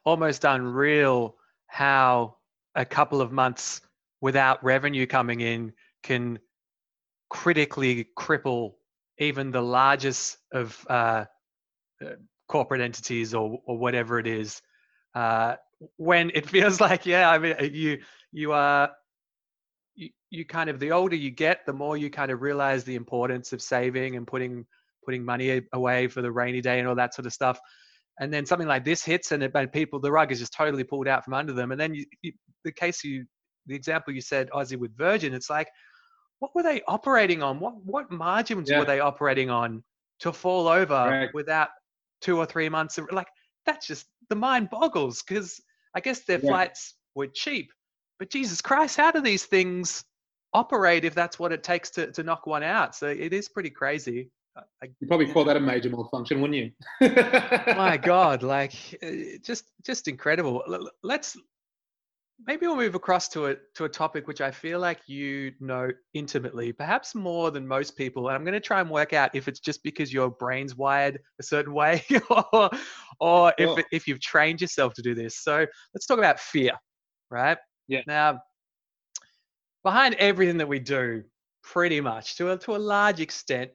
[0.05, 1.35] almost unreal
[1.67, 2.37] how
[2.75, 3.81] a couple of months
[4.21, 5.73] without revenue coming in
[6.03, 6.39] can
[7.29, 8.73] critically cripple
[9.19, 11.25] even the largest of uh,
[12.03, 12.09] uh,
[12.47, 14.61] corporate entities or or whatever it is.
[15.13, 15.55] Uh,
[15.97, 17.99] when it feels like, yeah, I mean, you
[18.31, 18.91] you are
[19.95, 22.95] you, you kind of the older you get, the more you kind of realize the
[22.95, 24.65] importance of saving and putting
[25.03, 27.59] putting money away for the rainy day and all that sort of stuff.
[28.19, 30.83] And then something like this hits, and, it, and people, the rug is just totally
[30.83, 31.71] pulled out from under them.
[31.71, 33.25] And then you, you, the case you,
[33.65, 35.67] the example you said, Ossie with Virgin, it's like,
[36.39, 37.59] what were they operating on?
[37.59, 38.79] What what margins yeah.
[38.79, 39.83] were they operating on
[40.21, 41.29] to fall over right.
[41.33, 41.69] without
[42.19, 42.97] two or three months?
[42.97, 43.27] Of, like
[43.65, 45.61] that's just the mind boggles because
[45.95, 46.49] I guess their yeah.
[46.49, 47.71] flights were cheap,
[48.19, 50.03] but Jesus Christ, how do these things
[50.53, 52.95] operate if that's what it takes to to knock one out?
[52.95, 54.29] So it is pretty crazy.
[54.55, 56.71] I, you probably call that a major malfunction, wouldn't you?
[57.01, 60.63] My God, like uh, just just incredible.
[61.03, 61.37] Let's
[62.47, 65.89] maybe we'll move across to a to a topic which I feel like you know
[66.13, 68.27] intimately, perhaps more than most people.
[68.27, 71.19] And I'm going to try and work out if it's just because your brain's wired
[71.39, 72.69] a certain way, or
[73.19, 75.37] or if if you've trained yourself to do this.
[75.39, 76.73] So let's talk about fear,
[77.29, 77.57] right?
[77.87, 78.01] Yeah.
[78.07, 78.41] Now,
[79.83, 81.23] behind everything that we do,
[81.63, 83.71] pretty much to a to a large extent,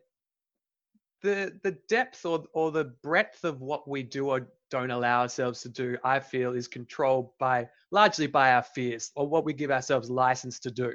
[1.23, 5.63] the the depth or or the breadth of what we do or don't allow ourselves
[5.63, 9.71] to do, I feel, is controlled by largely by our fears or what we give
[9.71, 10.93] ourselves license to do.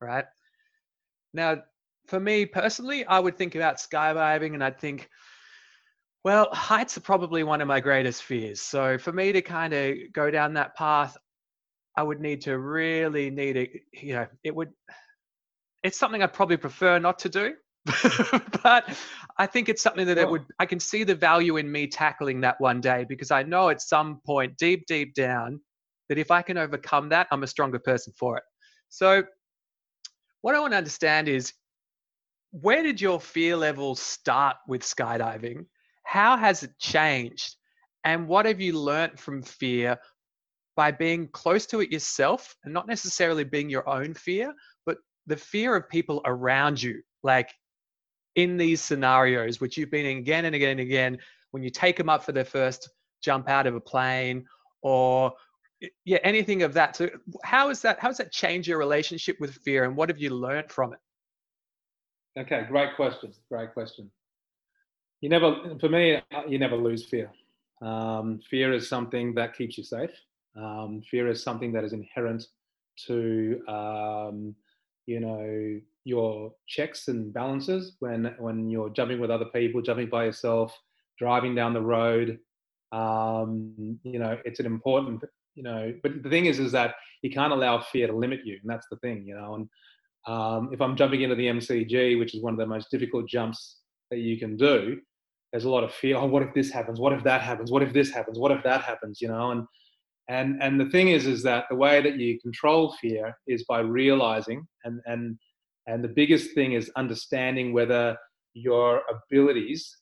[0.00, 0.26] Right
[1.32, 1.62] now,
[2.06, 5.08] for me personally, I would think about skydiving and I'd think,
[6.22, 8.60] well, heights are probably one of my greatest fears.
[8.60, 11.16] So for me to kind of go down that path,
[11.96, 13.70] I would need to really need it.
[13.92, 14.70] You know, it would.
[15.82, 17.54] It's something I'd probably prefer not to do
[18.62, 18.96] but
[19.36, 22.40] I think it's something that it would I can see the value in me tackling
[22.40, 25.60] that one day because I know at some point deep deep down
[26.08, 28.42] that if I can overcome that I'm a stronger person for it.
[28.88, 29.24] So
[30.40, 31.52] what I want to understand is
[32.52, 35.66] where did your fear level start with skydiving?
[36.04, 37.56] How has it changed?
[38.04, 39.98] And what have you learned from fear
[40.76, 44.54] by being close to it yourself and not necessarily being your own fear,
[44.86, 47.02] but the fear of people around you?
[47.22, 47.50] Like
[48.36, 51.18] in these scenarios, which you've been in again and again and again,
[51.52, 52.88] when you take them up for their first
[53.22, 54.44] jump out of a plane
[54.82, 55.32] or
[56.04, 56.96] yeah, anything of that.
[56.96, 57.08] So
[57.42, 60.30] how is that, how does that change your relationship with fear and what have you
[60.30, 60.98] learned from it?
[62.40, 63.32] Okay, great question.
[63.48, 64.10] Great question.
[65.20, 67.30] You never, for me, you never lose fear.
[67.80, 70.10] Um, fear is something that keeps you safe.
[70.56, 72.46] Um, fear is something that is inherent
[73.06, 74.54] to, um,
[75.06, 80.24] you know, your checks and balances when when you're jumping with other people, jumping by
[80.24, 80.76] yourself,
[81.18, 82.38] driving down the road.
[82.92, 87.30] Um, you know, it's an important, you know, but the thing is, is that you
[87.30, 89.54] can't allow fear to limit you, and that's the thing, you know.
[89.56, 89.68] And
[90.26, 93.78] um, if I'm jumping into the MCG, which is one of the most difficult jumps
[94.10, 95.00] that you can do,
[95.52, 96.16] there's a lot of fear.
[96.16, 97.00] Oh, what if this happens?
[97.00, 97.70] What if that happens?
[97.70, 98.38] What if this happens?
[98.38, 99.20] What if that happens?
[99.20, 99.66] You know, and
[100.28, 103.80] and and the thing is, is that the way that you control fear is by
[103.80, 105.38] realizing and and
[105.86, 108.16] and the biggest thing is understanding whether
[108.54, 109.98] your abilities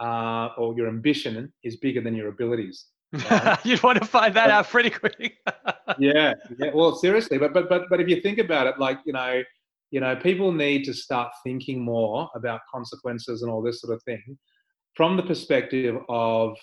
[0.00, 2.86] uh, or your ambition is bigger than your abilities.
[3.12, 3.58] Right?
[3.64, 5.36] You'd want to find that but, out pretty quick.
[5.98, 6.70] yeah, yeah.
[6.74, 9.42] Well, seriously, but but but but if you think about it, like you know,
[9.92, 14.02] you know, people need to start thinking more about consequences and all this sort of
[14.02, 14.36] thing
[14.96, 16.56] from the perspective of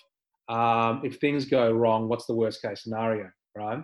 [0.51, 3.81] um, if things go wrong, what's the worst case scenario, right?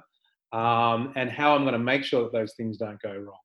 [0.52, 3.40] Um, and how I'm going to make sure that those things don't go wrong.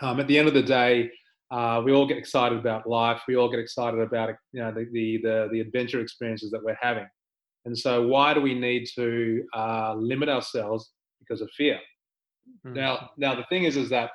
[0.00, 1.10] Um, at the end of the day,
[1.50, 3.22] uh, we all get excited about life.
[3.26, 6.78] We all get excited about you know the, the, the the adventure experiences that we're
[6.80, 7.08] having.
[7.64, 11.78] And so, why do we need to uh, limit ourselves because of fear?
[12.64, 12.76] Mm-hmm.
[12.76, 14.10] Now, now the thing is, is that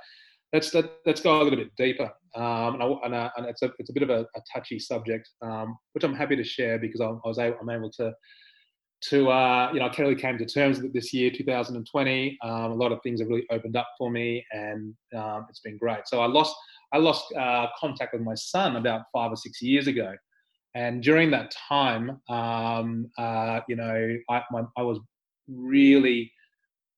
[0.53, 2.09] let's let, us let us go a little bit deeper.
[2.35, 4.79] Um, and, I, and, I, and, it's a it's a bit of a, a touchy
[4.79, 8.13] subject, um, which I'm happy to share because I, I was able, I'm able to
[9.09, 12.37] to uh, you know, I really came to terms with it this year, 2020.
[12.43, 15.77] Um, a lot of things have really opened up for me, and um, it's been
[15.77, 16.07] great.
[16.07, 16.55] So I lost
[16.93, 20.13] I lost uh, contact with my son about five or six years ago,
[20.75, 24.99] and during that time, um, uh, you know, I, my, I was
[25.47, 26.31] really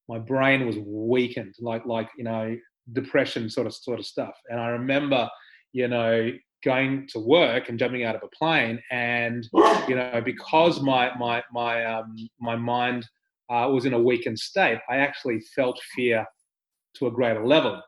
[0.09, 2.55] my brain was weakened, like like you know,
[2.93, 4.35] depression sort of sort of stuff.
[4.49, 5.29] And I remember,
[5.73, 6.31] you know,
[6.63, 9.47] going to work and jumping out of a plane, and
[9.87, 13.07] you know, because my my my um, my mind
[13.49, 16.25] uh, was in a weakened state, I actually felt fear
[16.95, 17.81] to a greater level.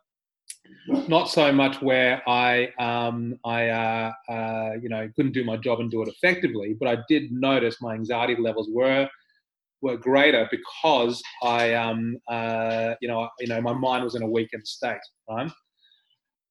[1.08, 5.80] Not so much where I um, I uh, uh, you know couldn't do my job
[5.80, 9.10] and do it effectively, but I did notice my anxiety levels were
[9.82, 14.30] were greater because I um, uh, you know you know my mind was in a
[14.30, 15.00] weakened state,
[15.30, 15.52] right?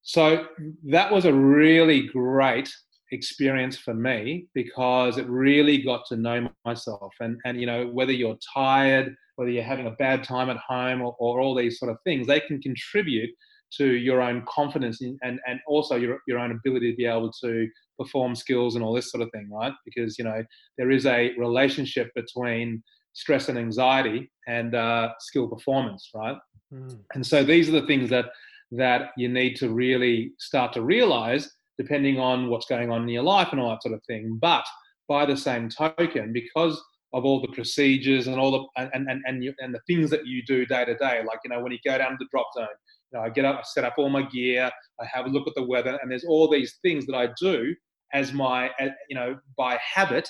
[0.03, 0.47] So
[0.91, 2.71] that was a really great
[3.13, 8.13] experience for me because it really got to know myself and and you know whether
[8.13, 11.91] you're tired whether you're having a bad time at home or, or all these sort
[11.91, 13.31] of things they can contribute
[13.71, 17.33] to your own confidence in, and and also your your own ability to be able
[17.43, 17.67] to
[17.99, 20.43] perform skills and all this sort of thing right because you know
[20.77, 22.83] there is a relationship between
[23.19, 26.37] stress and anxiety and uh, skill performance right
[26.73, 26.99] mm.
[27.15, 28.27] and so these are the things that
[28.73, 33.23] that you need to really start to realize depending on what's going on in your
[33.23, 34.37] life and all that sort of thing.
[34.41, 34.65] But
[35.09, 36.83] by the same token, because
[37.15, 40.27] of all the procedures and all the and and and, you, and the things that
[40.27, 42.49] you do day to day, like you know when you go down to the drop
[42.55, 42.67] zone,
[43.13, 45.49] you know I get up, I set up all my gear, I have a look
[45.49, 47.75] at the weather, and there's all these things that I do
[48.13, 48.71] as my
[49.09, 50.29] you know by habit.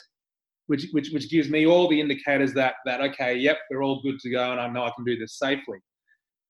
[0.69, 4.19] Which, which, which gives me all the indicators that that okay yep we're all good
[4.21, 5.79] to go and I know I can do this safely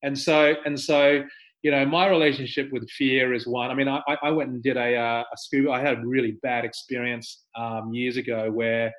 [0.03, 1.25] and so and so
[1.63, 3.71] you know, my relationship with fear is one.
[3.71, 5.71] I mean, I, I went and did a, uh, a scuba.
[5.71, 8.93] I had a really bad experience um, years ago where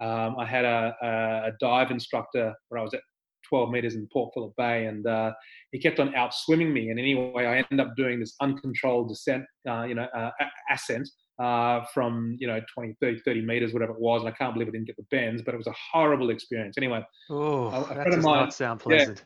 [0.00, 3.00] um, I had a, a, dive instructor where I was at
[3.48, 5.32] 12 meters in Port Phillip Bay, and uh,
[5.70, 6.90] he kept on out swimming me.
[6.90, 10.30] And anyway, I ended up doing this uncontrolled descent, uh, you know, uh,
[10.70, 11.08] ascent
[11.42, 14.22] uh, from you know 20, 30, 30 meters, whatever it was.
[14.22, 16.76] And I can't believe I didn't get the bends, but it was a horrible experience.
[16.78, 19.24] Anyway, oh, that does mine, not sound pleasant.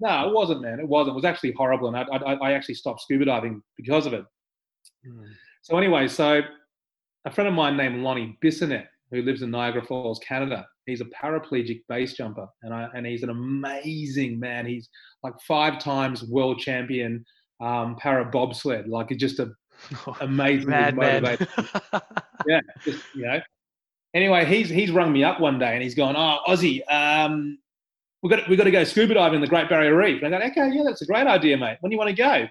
[0.00, 0.78] Yeah, no, it wasn't, man.
[0.78, 1.14] It wasn't.
[1.14, 4.24] It was actually horrible, and I, I, I actually stopped scuba diving because of it.
[5.06, 5.26] Mm.
[5.62, 6.40] So anyway, so
[7.24, 11.06] a friend of mine named Lonnie Bissonnette, who lives in Niagara Falls, Canada, he's a
[11.06, 14.66] paraplegic base jumper, and I, and he's an amazing man.
[14.66, 14.88] He's
[15.24, 17.24] like five times world champion
[17.60, 18.88] um, para bobsled.
[18.88, 19.50] Like he's just a
[20.20, 21.48] amazing motivated.
[22.46, 23.40] yeah, just, you know.
[24.12, 27.58] Anyway, he's he's rung me up one day and he's gone, "Oh, Ossie, um,
[28.22, 30.22] we've got, we got to go scuba diving in the Great Barrier Reef.
[30.22, 31.78] And I go, okay, yeah, that's a great idea, mate.
[31.80, 32.46] When do you want to go?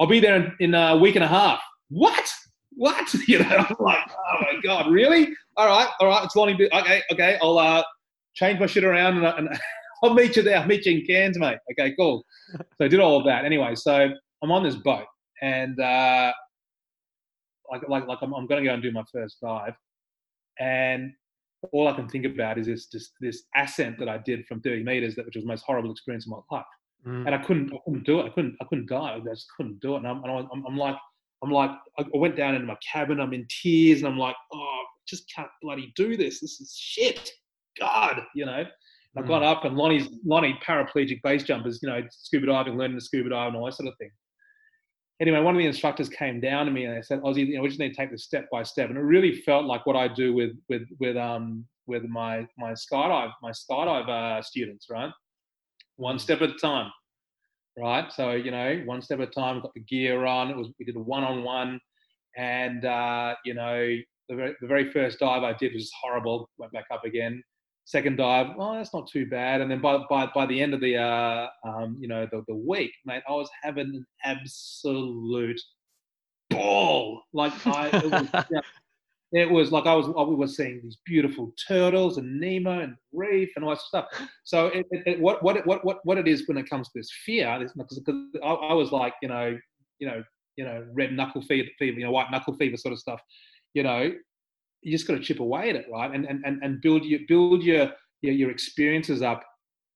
[0.00, 1.60] I'll be there in, in a week and a half.
[1.90, 2.28] What?
[2.76, 3.14] What?
[3.26, 5.28] You know, I'm like, oh my God, really?
[5.56, 6.54] All right, all right, it's Lonnie.
[6.54, 7.82] Okay, okay, I'll uh,
[8.34, 9.58] change my shit around and, and
[10.02, 10.58] I'll meet you there.
[10.58, 11.58] I'll meet you in Cairns, mate.
[11.72, 12.24] Okay, cool.
[12.52, 13.44] So I did all of that.
[13.44, 14.10] Anyway, so
[14.42, 15.06] I'm on this boat
[15.42, 16.32] and uh,
[17.70, 19.74] like, like, like I'm, I'm going to go and do my first dive.
[20.58, 21.12] And
[21.72, 24.84] all I can think about is this this, this ascent that I did from 30
[24.84, 26.66] meters, that which was the most horrible experience of my life.
[27.06, 27.26] Mm.
[27.26, 28.26] And I couldn't, I couldn't do it.
[28.26, 29.22] I couldn't, I couldn't dive.
[29.22, 29.98] I just couldn't do it.
[29.98, 30.96] And I'm, and I'm, I'm like,
[31.42, 33.20] I'm like, I went down into my cabin.
[33.20, 36.40] I'm in tears, and I'm like, oh, I just can't bloody do this.
[36.40, 37.30] This is shit.
[37.78, 38.64] God, you know.
[38.64, 38.68] Mm.
[39.16, 43.04] I got up, and Lonnie's Lonnie paraplegic base jumpers, you know, scuba diving, learning to
[43.04, 44.10] scuba dive, and all that sort of thing
[45.20, 47.62] anyway, one of the instructors came down to me and they said, Ossie, you know,
[47.62, 48.88] we just need to take this step by step.
[48.88, 52.72] And it really felt like what I do with with with um with my my
[52.72, 55.10] skydive my skydive uh, students, right?
[55.96, 56.20] One mm.
[56.20, 56.90] step at a time,
[57.76, 58.12] right?
[58.12, 59.60] So you know, one step at a time.
[59.60, 60.50] Got the gear on.
[60.50, 61.80] It was we did a one on one,
[62.36, 63.96] and uh, you know,
[64.28, 66.48] the very, the very first dive I did was horrible.
[66.58, 67.42] Went back up again
[67.88, 69.62] second dive, oh, that's not too bad.
[69.62, 72.54] And then by by, by the end of the uh, um, you know the, the
[72.54, 75.60] week, mate, I was having an absolute
[76.50, 77.22] ball.
[77.32, 78.44] Like I, it was,
[79.32, 83.48] it was like I was we were seeing these beautiful turtles and Nemo and reef
[83.56, 84.06] and all that stuff.
[84.44, 86.92] So it, it, it, what what what what what it is when it comes to
[86.94, 88.02] this fear, because
[88.44, 89.58] I, I was like you know
[89.98, 90.22] you know
[90.56, 93.22] you know red knuckle fever, fever, you know white knuckle fever sort of stuff.
[93.72, 94.12] You know,
[94.82, 96.12] you just got to chip away at it, right?
[96.12, 97.90] And and and, and build your build your,
[98.22, 99.44] your your experiences up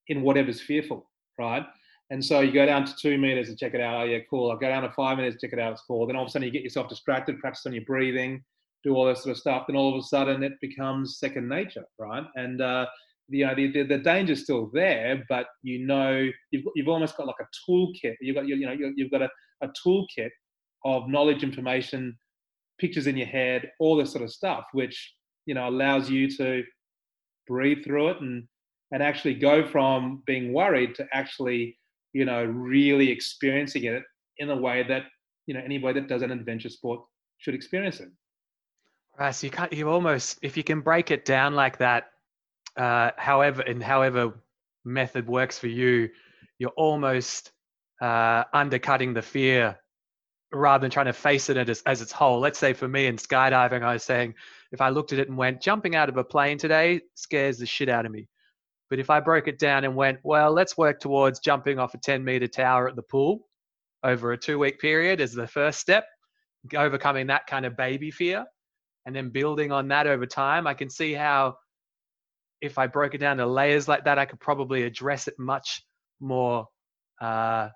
[0.08, 1.64] in whatever's fearful, right?
[2.10, 4.02] And so you go down to two meters and check it out.
[4.02, 4.50] Oh yeah, cool.
[4.50, 5.72] I'll go down to five minutes, check it out.
[5.72, 6.06] It's cool.
[6.06, 8.44] Then all of a sudden you get yourself distracted, practice on your breathing,
[8.84, 9.64] do all this sort of stuff.
[9.66, 12.24] Then all of a sudden it becomes second nature, right?
[12.34, 12.86] And uh,
[13.28, 17.26] you know the, the, the danger's still there, but you know you've you've almost got
[17.26, 18.16] like a toolkit.
[18.20, 19.30] You've got you know you've got a,
[19.62, 20.30] a toolkit
[20.84, 22.18] of knowledge, information,
[22.82, 25.14] pictures in your head, all this sort of stuff, which
[25.46, 26.62] you know allows you to
[27.46, 28.44] breathe through it and
[28.90, 31.78] and actually go from being worried to actually
[32.12, 34.02] you know really experiencing it
[34.38, 35.04] in a way that
[35.46, 37.00] you know anybody that does an adventure sport
[37.38, 38.10] should experience it.
[39.18, 39.34] Right.
[39.34, 39.72] So you can't.
[39.72, 42.10] You almost if you can break it down like that,
[42.76, 44.34] uh, however and however
[44.84, 46.08] method works for you,
[46.58, 47.52] you're almost
[48.00, 49.78] uh, undercutting the fear
[50.52, 52.38] rather than trying to face it as, as its whole.
[52.38, 54.34] Let's say for me in skydiving, I was saying
[54.70, 57.66] if I looked at it and went, jumping out of a plane today scares the
[57.66, 58.28] shit out of me.
[58.90, 61.98] But if I broke it down and went, well, let's work towards jumping off a
[61.98, 63.48] 10 meter tower at the pool
[64.04, 66.04] over a two week period as the first step,
[66.74, 68.44] overcoming that kind of baby fear,
[69.06, 71.56] and then building on that over time, I can see how
[72.60, 75.82] if I broke it down to layers like that, I could probably address it much
[76.20, 76.68] more,
[77.20, 77.68] uh,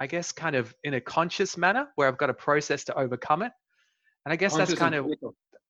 [0.00, 3.42] I guess, kind of in a conscious manner where I've got a process to overcome
[3.42, 3.52] it.
[4.24, 5.06] And I guess conscious that's kind of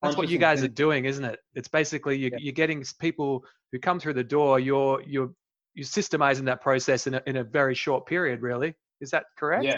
[0.01, 1.39] that's what you guys are doing, isn't it?
[1.55, 4.59] It's basically you, are getting people who come through the door.
[4.59, 5.31] You're you're
[5.73, 8.41] you're systemizing that process in a, in a very short period.
[8.41, 9.65] Really, is that correct?
[9.65, 9.77] Yeah.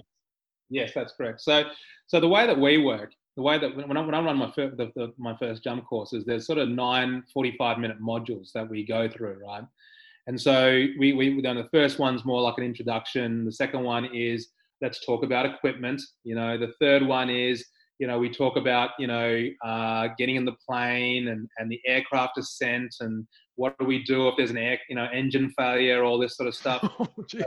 [0.69, 1.41] Yes, that's correct.
[1.41, 1.63] So
[2.07, 4.51] so the way that we work the way that when I, when I run my
[4.51, 8.67] first, the, the, my first jump courses, there's sort of nine 45 minute modules that
[8.67, 9.63] we go through, right?
[10.27, 13.45] And so we, we done the first one's more like an introduction.
[13.45, 14.49] The second one is
[14.81, 16.01] let's talk about equipment.
[16.23, 17.65] You know, the third one is
[17.99, 21.79] you know, we talk about, you know, uh, getting in the plane and, and the
[21.85, 23.25] aircraft ascent and
[23.55, 26.47] what do we do if there's an air, you know, engine failure, all this sort
[26.47, 26.87] of stuff.
[26.99, 27.39] Oh, so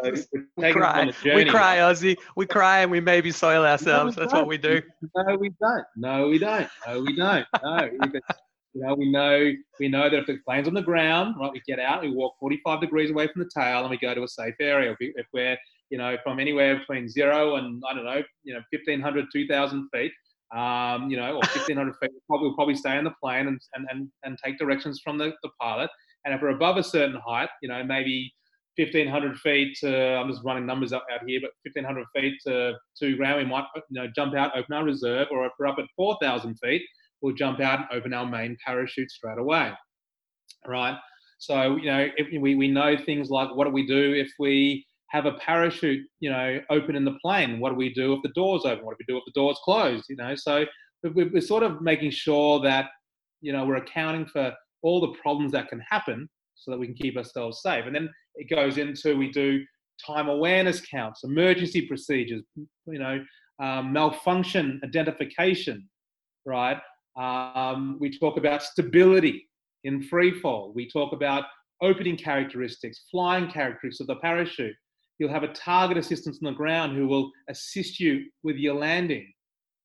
[0.57, 1.11] we cry.
[1.24, 2.16] We cry, Ossie.
[2.37, 4.16] We cry and we maybe soil ourselves.
[4.16, 4.83] No, That's what we do.
[5.16, 5.85] No, we don't.
[5.97, 6.68] No, we don't.
[6.87, 7.47] No, we don't.
[7.62, 8.20] No.
[8.75, 11.61] You know, we know we know that if the plane's on the ground, right, we
[11.66, 14.29] get out, we walk 45 degrees away from the tail, and we go to a
[14.29, 14.95] safe area.
[15.01, 15.57] If we're,
[15.91, 20.12] you know, from anywhere between zero and I don't know, you know, 1,500, 2,000 feet,
[20.55, 24.09] um, you know, or 1500 feet, we'll probably stay on the plane and, and, and,
[24.23, 25.91] and take directions from the, the pilot.
[26.25, 28.33] And if we're above a certain height, you know, maybe
[28.77, 33.16] 1500 feet to, I'm just running numbers up out here, but 1500 feet to two
[33.16, 35.87] ground, we might, you know, jump out, open our reserve, or if we're up at
[35.97, 36.83] 4,000 feet,
[37.23, 39.73] we'll jump out and open our main parachute straight away.
[40.66, 40.97] Right.
[41.39, 44.85] So, you know, if we, we know things like what do we do if we
[45.11, 47.59] have a parachute, you know, open in the plane.
[47.59, 48.85] What do we do if the door's open?
[48.85, 50.05] What do we do if the door's closed?
[50.09, 50.64] You know, so
[51.03, 52.87] we're sort of making sure that,
[53.41, 54.53] you know, we're accounting for
[54.83, 57.87] all the problems that can happen so that we can keep ourselves safe.
[57.87, 59.64] And then it goes into we do
[60.07, 63.25] time awareness counts, emergency procedures, you know,
[63.61, 65.89] um, malfunction identification,
[66.47, 66.79] right?
[67.21, 69.49] Um, we talk about stability
[69.85, 70.73] in free fall.
[70.75, 71.45] We talk about
[71.83, 74.75] opening characteristics, flying characteristics of the parachute.
[75.18, 79.31] You'll have a target assistance on the ground who will assist you with your landing,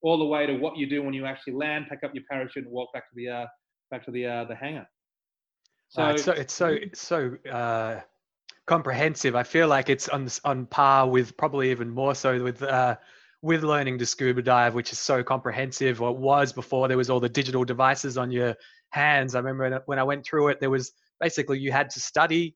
[0.02, 2.64] all the way to what you do when you actually land, pack up your parachute,
[2.64, 3.46] and walk back to the uh,
[3.92, 4.88] back to the uh, the hangar.
[5.90, 8.00] So, uh, it's so it's so it's so uh,
[8.66, 9.36] comprehensive.
[9.36, 12.96] I feel like it's on on par with probably even more so with uh,
[13.46, 16.02] with learning to scuba dive, which is so comprehensive.
[16.02, 18.56] Or it was before there was all the digital devices on your
[18.90, 19.36] hands.
[19.36, 20.92] I remember when I went through it, there was
[21.22, 22.56] basically you had to study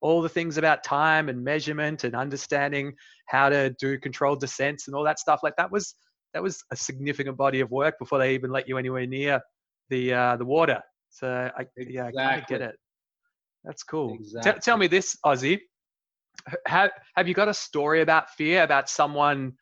[0.00, 2.94] all the things about time and measurement and understanding
[3.26, 5.96] how to do controlled descents and all that stuff like that was
[6.32, 9.40] that was a significant body of work before they even let you anywhere near
[9.88, 10.80] the uh, the water.
[11.08, 11.94] So I exactly.
[11.94, 12.76] yeah, I kind of get it.
[13.64, 14.14] That's cool.
[14.14, 14.52] Exactly.
[14.52, 15.58] T- tell me this, Ossie.
[16.68, 19.54] Have have you got a story about fear about someone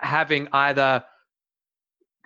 [0.00, 1.04] having either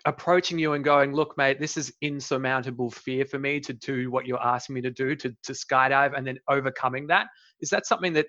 [0.06, 4.26] approaching you and going, look, mate, this is insurmountable fear for me to do what
[4.26, 7.26] you're asking me to do, to, to skydive and then overcoming that.
[7.60, 8.26] Is that something that,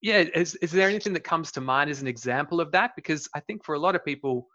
[0.00, 2.92] yeah, is, is there anything that comes to mind as an example of that?
[2.94, 4.46] Because I think for a lot of people,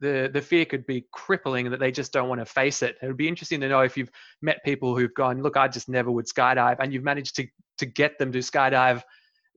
[0.00, 2.96] the, the fear could be crippling that they just don't want to face it.
[3.02, 4.10] It would be interesting to know if you've
[4.42, 7.46] met people who've gone, look, I just never would skydive, and you've managed to,
[7.78, 9.02] to get them to skydive.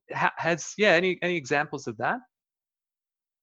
[0.09, 2.19] Has, yeah, any, any examples of that?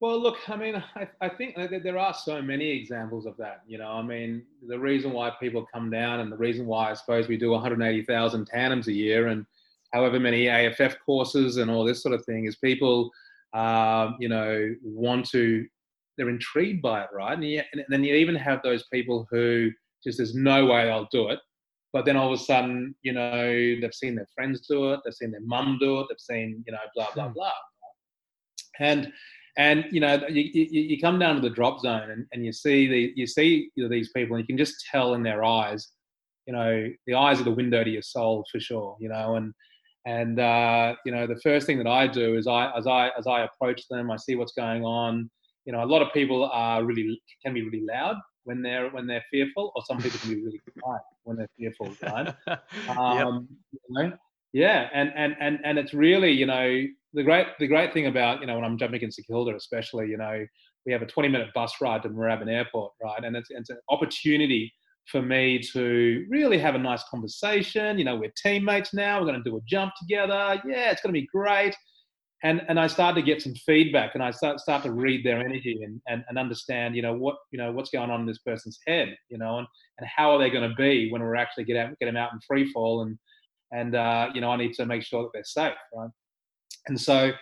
[0.00, 3.62] Well, look, I mean, I, I think there are so many examples of that.
[3.66, 6.94] You know, I mean, the reason why people come down and the reason why I
[6.94, 9.44] suppose we do 180,000 tandems a year and
[9.92, 13.10] however many AFF courses and all this sort of thing is people,
[13.54, 15.66] uh, you know, want to,
[16.16, 17.32] they're intrigued by it, right?
[17.32, 19.70] And, you, and then you even have those people who
[20.04, 21.40] just, there's no way they'll do it.
[21.92, 25.14] But then all of a sudden, you know, they've seen their friends do it, they've
[25.14, 27.32] seen their mum do it, they've seen, you know, blah, blah, hmm.
[27.32, 27.50] blah.
[28.78, 29.12] And,
[29.58, 32.52] and you know, you, you, you come down to the drop zone and, and you
[32.52, 35.44] see the you see you know, these people, and you can just tell in their
[35.44, 35.88] eyes,
[36.46, 38.96] you know, the eyes are the window to your soul for sure.
[39.00, 39.52] You know, and
[40.06, 43.26] and uh, you know, the first thing that I do is I as I as
[43.26, 45.28] I approach them, I see what's going on.
[45.64, 49.08] You know, a lot of people are really can be really loud when they're when
[49.08, 51.90] they're fearful, or some people can be really quiet when they're fearful.
[52.00, 52.32] Right?
[52.96, 53.80] um, yep.
[53.88, 54.12] you know?
[54.52, 56.84] Yeah, and and and and it's really you know
[57.14, 60.08] the great the great thing about you know when I'm jumping in St Kilda especially
[60.08, 60.44] you know
[60.86, 63.24] we have a 20 minute bus ride to Moorabbin Airport right?
[63.24, 64.72] And it's, it's an opportunity
[65.06, 67.98] for me to really have a nice conversation.
[67.98, 69.20] You know we're teammates now.
[69.20, 70.60] We're going to do a jump together.
[70.66, 71.74] Yeah it's going to be great.
[72.44, 75.40] And and I start to get some feedback, and I start start to read their
[75.40, 78.38] energy and, and, and understand, you know, what you know what's going on in this
[78.38, 79.66] person's head, you know, and,
[79.98, 82.32] and how are they going to be when we're actually get out get them out
[82.32, 83.18] in free fall, and
[83.72, 86.10] and uh, you know I need to make sure that they're safe, right?
[86.88, 87.32] And so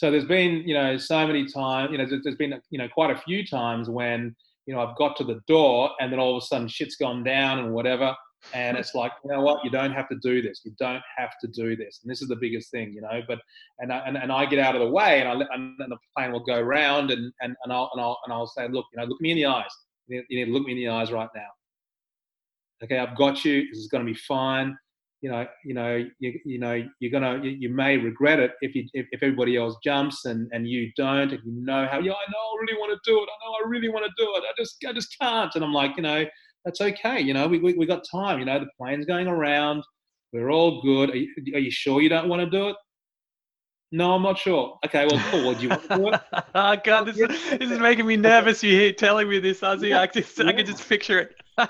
[0.00, 3.10] so there's been you know so many times, you know, there's been you know quite
[3.10, 4.34] a few times when
[4.66, 7.22] you know I've got to the door and then all of a sudden shit's gone
[7.22, 8.14] down and whatever,
[8.54, 9.64] and it's like you know what?
[9.64, 10.62] You don't have to do this.
[10.64, 12.00] You don't have to do this.
[12.02, 13.40] And this is the biggest thing you know but
[13.78, 16.32] and I, and, and I get out of the way and I and the plane
[16.32, 19.06] will go around and and and I'll, and I'll and I'll say look you know
[19.06, 19.70] look me in the eyes.
[20.08, 21.50] You need to look me in the eyes right now.
[22.82, 23.68] Okay I've got you.
[23.68, 24.78] This is going to be fine
[25.22, 28.74] you know you know you, you know you're gonna you, you may regret it if
[28.74, 32.12] you if, if everybody else jumps and and you don't and you know how yeah
[32.12, 34.30] I know I really want to do it I know I really want to do
[34.36, 36.24] it I just I just can't and I'm like you know
[36.64, 37.20] that's okay.
[37.20, 38.38] You know, we, we, we got time.
[38.38, 39.82] You know, the plane's going around.
[40.32, 41.10] We're all good.
[41.10, 42.76] Are you, are you sure you don't want to do it?
[43.92, 44.78] No, I'm not sure.
[44.86, 45.54] Okay, well, cool.
[45.54, 46.20] Do you want to do it?
[46.54, 48.62] oh God, this, is, this is making me nervous.
[48.62, 49.96] You telling me this, Ossie.
[49.96, 51.34] I, just, I can just picture it.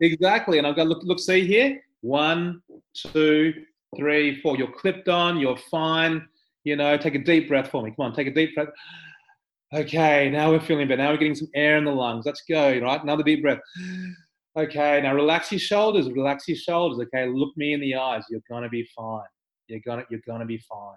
[0.00, 0.58] exactly.
[0.58, 1.82] And I've got look, look, see here.
[2.02, 2.62] One,
[2.94, 3.54] two,
[3.96, 4.56] three, four.
[4.56, 5.38] You're clipped on.
[5.38, 6.26] You're fine.
[6.64, 7.92] You know, take a deep breath for me.
[7.96, 8.68] Come on, take a deep breath.
[9.74, 11.02] Okay, now we're feeling better.
[11.02, 12.26] Now we're getting some air in the lungs.
[12.26, 13.02] Let's go, right?
[13.02, 13.60] Another deep breath.
[14.56, 16.10] Okay, now relax your shoulders.
[16.10, 16.98] Relax your shoulders.
[17.06, 18.24] Okay, look me in the eyes.
[18.28, 19.24] You're gonna be fine.
[19.68, 20.96] You're gonna you're gonna be fine.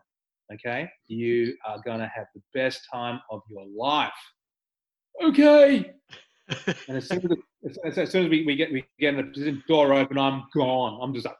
[0.53, 4.11] Okay, you are gonna have the best time of your life.
[5.23, 5.93] Okay.
[6.87, 7.21] And as soon
[7.65, 10.99] as, as, as, soon as we, we get we get the door open, I'm gone.
[11.01, 11.35] I'm just like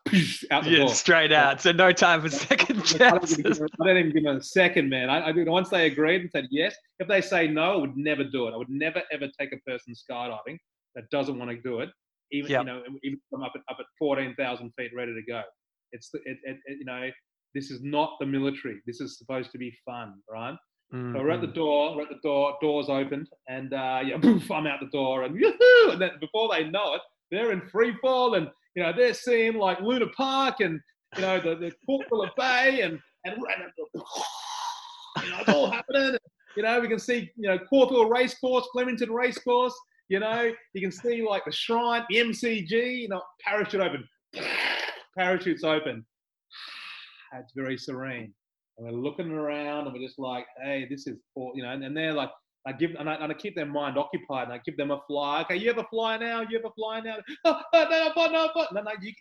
[0.51, 0.89] out the yeah, door.
[0.89, 1.62] straight out.
[1.62, 3.62] So no time for second chances.
[3.62, 5.10] I don't even give them a second, man.
[5.10, 6.76] I, I once they agreed and said yes.
[6.99, 8.53] If they say no, I would never do it.
[8.53, 10.58] I would never ever take a person skydiving
[10.95, 11.89] that doesn't want to do it,
[12.32, 12.62] even yep.
[12.62, 15.43] you know, even up at up at fourteen thousand feet, ready to go.
[15.91, 17.10] It's the, it, it, it, you know,
[17.53, 18.82] this is not the military.
[18.88, 20.56] This is supposed to be fun, right?
[20.94, 21.16] Mm-hmm.
[21.16, 21.56] So we're at the mm-hmm.
[21.56, 25.24] door, we're at the door, doors opened, and uh, yeah, poof, I'm out the door,
[25.24, 25.92] and yoo-hoo!
[25.92, 29.56] and then before they know it, they're in free fall, and you know they're seeing
[29.56, 30.80] like Luna Park, and
[31.16, 33.72] you know the the Port Phillip Bay, and and, and
[35.24, 36.18] you know it's all happening.
[36.56, 39.74] You know we can see you know Caulfield Racecourse, Flemington Racecourse.
[40.08, 43.02] You know you can see like the shrine, the MCG.
[43.02, 44.08] You know parachute open,
[45.18, 46.06] parachutes open.
[47.34, 48.34] That's very serene
[48.78, 51.84] and we're looking around and we're just like, hey, this is, for, you know, and,
[51.84, 52.30] and they're like,
[52.67, 54.99] I give and I, and I, keep their mind occupied and I give them a
[55.07, 55.41] fly.
[55.41, 56.41] Okay, you have a fly now?
[56.41, 57.17] You have a fly now?
[57.45, 59.13] Oh, no, no, no, no, no, no, you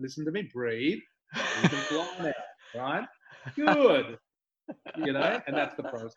[0.00, 0.98] listen to me, breathe.
[1.34, 3.04] You can fly now, right?
[3.54, 4.18] Good.
[4.96, 6.14] You know, and that's the process.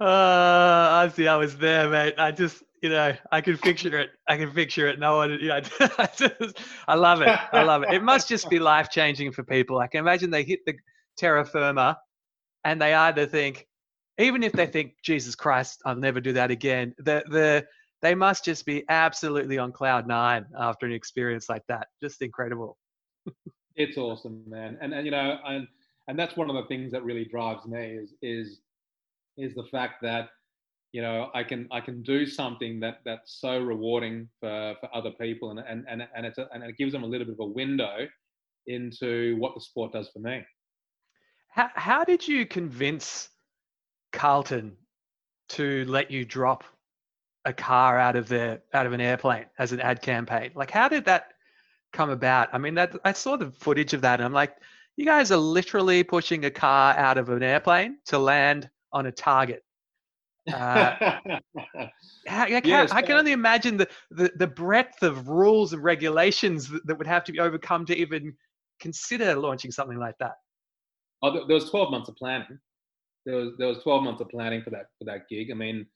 [0.00, 0.04] Uh,
[1.08, 1.26] I see.
[1.26, 2.14] I was there, mate.
[2.18, 4.10] I just, you know, I can picture it.
[4.28, 4.98] I can picture it.
[4.98, 7.38] No one, you know, I, just, I love it.
[7.52, 7.92] I love it.
[7.92, 9.78] It must just be life changing for people.
[9.78, 10.74] I can imagine they hit the
[11.16, 11.98] terra firma
[12.64, 13.66] and they either think
[14.18, 17.64] even if they think jesus christ i'll never do that again the the
[18.02, 21.86] they must just be absolutely on cloud nine after an experience like that.
[22.02, 22.76] Just incredible.
[23.74, 24.76] It's awesome man.
[24.82, 25.66] And and you know and
[26.06, 28.60] and that's one of the things that really drives me is is
[29.38, 30.28] is the fact that
[30.92, 35.12] you know i can i can do something that that's so rewarding for for other
[35.12, 37.40] people and and and, and it's a, and it gives them a little bit of
[37.40, 38.06] a window
[38.66, 40.42] into what the sport does for me
[41.52, 43.28] how, how did you convince
[44.12, 44.74] Carlton
[45.50, 46.64] to let you drop
[47.44, 50.50] a car out of their out of an airplane as an ad campaign?
[50.54, 51.34] Like, how did that
[51.92, 52.48] come about?
[52.52, 54.56] I mean, that I saw the footage of that, and I'm like,
[54.96, 59.12] you guys are literally pushing a car out of an airplane to land on a
[59.12, 59.62] target.
[60.50, 61.18] Uh,
[62.26, 66.86] how, yes, I can only imagine the, the, the breadth of rules and regulations that,
[66.86, 68.34] that would have to be overcome to even
[68.80, 70.32] consider launching something like that.
[71.22, 72.58] Oh, there was 12 months of planning.
[73.24, 75.50] There was there was 12 months of planning for that for that gig.
[75.50, 75.86] I mean,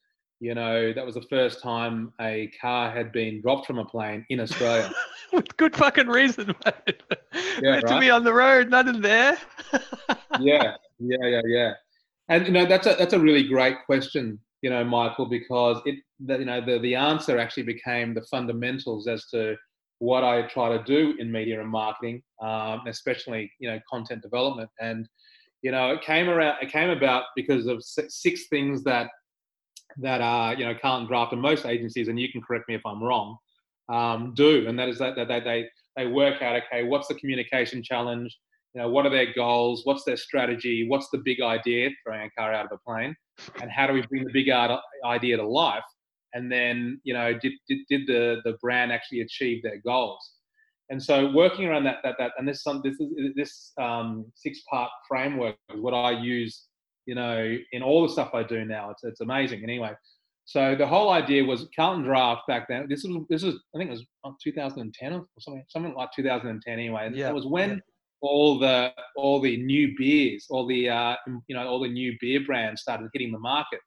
[0.40, 4.24] you know, that was the first time a car had been dropped from a plane
[4.28, 4.90] in Australia.
[5.32, 7.02] With good fucking reason, mate.
[7.60, 7.86] Yeah, right?
[7.86, 9.38] to be on the road, not in there.
[10.40, 11.72] yeah, yeah, yeah, yeah.
[12.28, 15.96] And you know, that's a that's a really great question, you know, Michael, because it
[16.26, 19.56] that you know the the answer actually became the fundamentals as to
[19.98, 24.70] what I try to do in media and marketing, um, especially you know content development.
[24.80, 25.08] And
[25.62, 26.56] you know, it came around.
[26.62, 29.08] It came about because of six things that
[29.98, 32.84] that are you know Carlton Draft and most agencies, and you can correct me if
[32.84, 33.36] I'm wrong,
[33.88, 34.68] um, do.
[34.68, 35.64] And that is that, that they they
[35.96, 36.60] they work out.
[36.66, 38.36] Okay, what's the communication challenge?
[38.74, 39.82] You know, what are their goals?
[39.84, 40.86] What's their strategy?
[40.88, 41.90] What's the big idea?
[42.04, 43.16] Throwing a car out of a plane,
[43.62, 44.50] and how do we bring the big
[45.04, 45.82] idea to life?
[46.36, 50.36] And then you know did, did, did the the brand actually achieve their goals
[50.88, 52.96] And so working around that, that, that, and this, this,
[53.34, 56.66] this um, six part framework is what I use,
[57.06, 58.90] you know, in all the stuff I do now.
[58.90, 59.62] It's, it's amazing.
[59.64, 59.92] Anyway,
[60.44, 62.86] so the whole idea was Carlton Draft back then.
[62.88, 67.06] This was, this was, I think it was 2010 or something, something like 2010 anyway.
[67.06, 67.30] And yeah.
[67.30, 67.82] it was when
[68.20, 71.16] all the, all the new beers, all the, uh,
[71.48, 73.80] you know, all the new beer brands started hitting the market.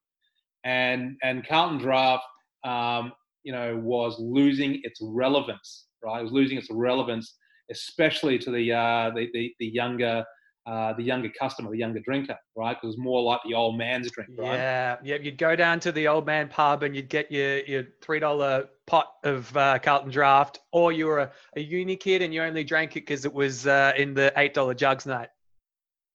[0.66, 2.26] And, and Carlton Draft,
[2.64, 3.12] um,
[3.44, 6.20] you know, was losing its relevance right?
[6.20, 7.36] It was losing its relevance,
[7.72, 10.24] especially to the uh, the, the, the younger
[10.66, 12.78] uh, the younger customer, the younger drinker, right?
[12.80, 14.58] Because it's more like the old man's drink, right?
[14.58, 15.16] Yeah, yeah.
[15.16, 18.68] You'd go down to the old man pub and you'd get your your three dollar
[18.86, 22.64] pot of uh, Carlton Draft, or you were a, a uni kid and you only
[22.64, 25.30] drank it because it was uh, in the eight dollar jugs night.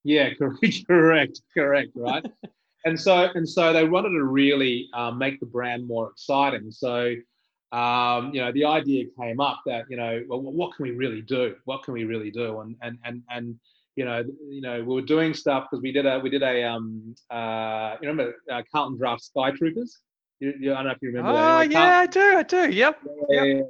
[0.04, 2.24] Yeah, correct, correct, correct, right.
[2.84, 6.70] And so and so they wanted to really uh, make the brand more exciting.
[6.70, 7.14] So
[7.74, 11.22] um, you know, the idea came up that, you know, well, what can we really
[11.22, 11.56] do?
[11.64, 12.60] What can we really do?
[12.60, 13.58] And, and, and, and,
[13.96, 16.62] you know, you know, we were doing stuff because we did a, we did a,
[16.62, 19.98] um, uh, you remember uh, Carlton Draft Sky Troopers?
[20.38, 21.30] You, you, I don't know if you remember.
[21.30, 21.60] Oh, that.
[21.62, 22.36] Anyway, yeah, I do.
[22.36, 22.70] I do.
[22.70, 22.98] Yep.
[23.30, 23.66] Yeah, yep.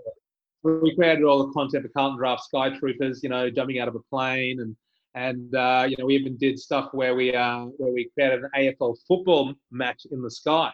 [0.62, 3.94] We created all the content for Carlton Draft Sky Troopers, you know, jumping out of
[3.94, 4.76] a plane and,
[5.14, 8.50] and uh, you know, we even did stuff where we, uh, where we created an
[8.56, 10.72] AFL football match in the sky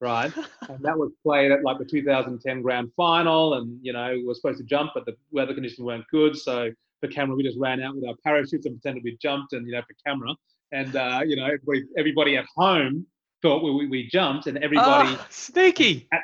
[0.00, 0.32] right?
[0.68, 4.34] and that was played at like the 2010 grand final, and you know we were
[4.34, 7.82] supposed to jump, but the weather conditions weren't good, so for camera we just ran
[7.82, 10.34] out with our parachutes and pretended we jumped, and you know for camera,
[10.72, 13.06] and uh, you know everybody, everybody at home
[13.42, 16.20] thought we, we, jumped, and everybody oh, sneaky at,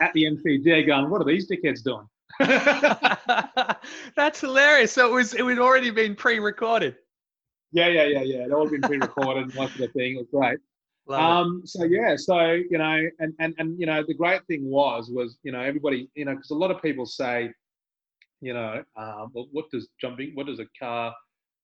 [0.00, 2.04] at the MCG going, what are these dickheads doing?
[4.16, 4.92] That's hilarious.
[4.92, 6.96] So it was it had already been pre-recorded.
[7.72, 8.44] Yeah, yeah, yeah, yeah.
[8.44, 10.16] It all been pre-recorded, most of thing.
[10.16, 10.58] It was great.
[11.10, 15.10] Um, so yeah, so you know, and and and you know, the great thing was
[15.10, 17.50] was you know everybody you know because a lot of people say,
[18.40, 21.14] you know, um, well, what does jumping, what does a car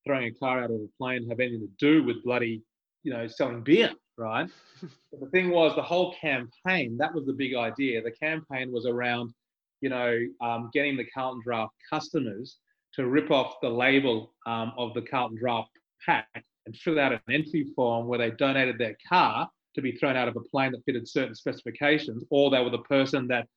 [0.06, 2.62] throwing a car out of a plane have anything to do with bloody
[3.02, 4.48] you know selling beer, right?
[5.10, 8.02] but the thing was the whole campaign that was the big idea.
[8.02, 9.34] The campaign was around
[9.80, 12.58] you know um, getting the Carlton Draft customers
[12.94, 15.70] to rip off the label um, of the Carlton Draft
[16.04, 16.28] pack
[16.66, 20.28] and fill out an entry form where they donated their car to be thrown out
[20.28, 23.48] of a plane that fitted certain specifications, or they were the person that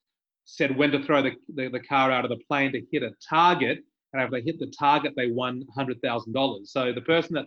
[0.45, 3.11] said when to throw the, the, the car out of the plane to hit a
[3.29, 3.79] target.
[4.13, 6.67] And if they hit the target, they won $100,000.
[6.67, 7.45] So the person that,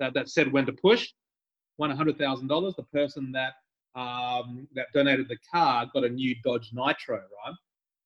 [0.00, 1.08] that, that said when to push
[1.78, 2.76] won $100,000.
[2.76, 3.54] The person that
[3.96, 7.54] um, that donated the car got a new Dodge Nitro, right?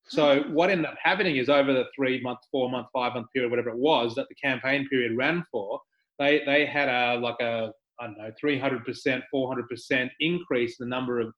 [0.09, 3.51] So what ended up happening is over the three month, four month, five month period,
[3.51, 5.81] whatever it was that the campaign period ran for,
[6.19, 11.21] they they had a like a I don't know 300%, 400% increase in the number
[11.21, 11.33] of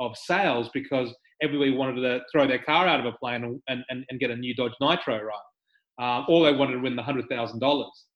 [0.00, 4.04] of sales because everybody wanted to throw their car out of a plane and, and,
[4.08, 5.38] and get a new Dodge Nitro right.
[6.00, 8.06] Um, all they wanted to win the hundred thousand dollars.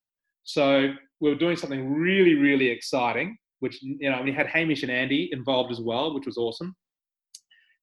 [0.45, 4.93] So we were doing something really really exciting, which you know we had Hamish and
[4.93, 6.75] Andy involved as well, which was awesome,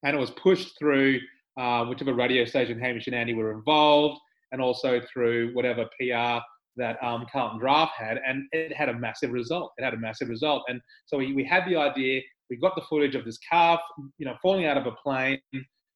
[0.03, 1.19] and it was pushed through
[1.59, 4.19] uh, whichever radio station Hamish and Andy were involved,
[4.51, 6.43] and also through whatever PR
[6.77, 9.73] that um, Carlton Draft had, and it had a massive result.
[9.77, 12.21] It had a massive result, and so we, we had the idea.
[12.49, 13.79] We got the footage of this calf,
[14.17, 15.39] you know, falling out of a plane.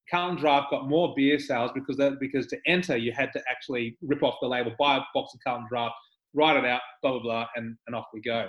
[0.10, 3.98] Carlton Draft got more beer sales because that, because to enter you had to actually
[4.02, 5.96] rip off the label, buy a box of Carlton Draft,
[6.34, 8.48] write it out, blah blah blah, and, and off we go.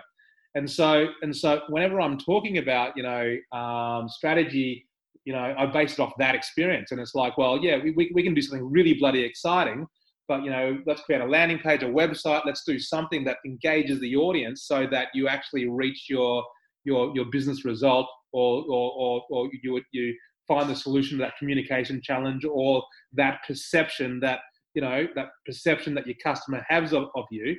[0.54, 4.86] And so and so whenever I'm talking about you know um, strategy,
[5.24, 8.10] you know I base it off that experience, and it's like, well, yeah, we, we,
[8.14, 9.86] we can do something really bloody exciting
[10.28, 14.00] but you know let's create a landing page a website let's do something that engages
[14.00, 16.44] the audience so that you actually reach your
[16.84, 20.14] your your business result or or or, or you you
[20.48, 24.40] find the solution to that communication challenge or that perception that
[24.74, 27.56] you know that perception that your customer has of, of you.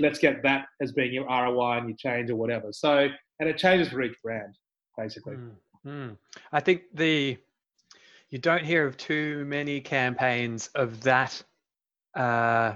[0.00, 2.68] Let's get that as being your roi and your change or whatever.
[2.72, 3.08] So
[3.40, 4.54] and it changes for each brand
[4.98, 5.48] basically hmm.
[5.86, 6.14] Mm-hmm.
[6.52, 7.36] i think the
[8.30, 11.42] you don't hear of too many campaigns of that
[12.14, 12.74] uh,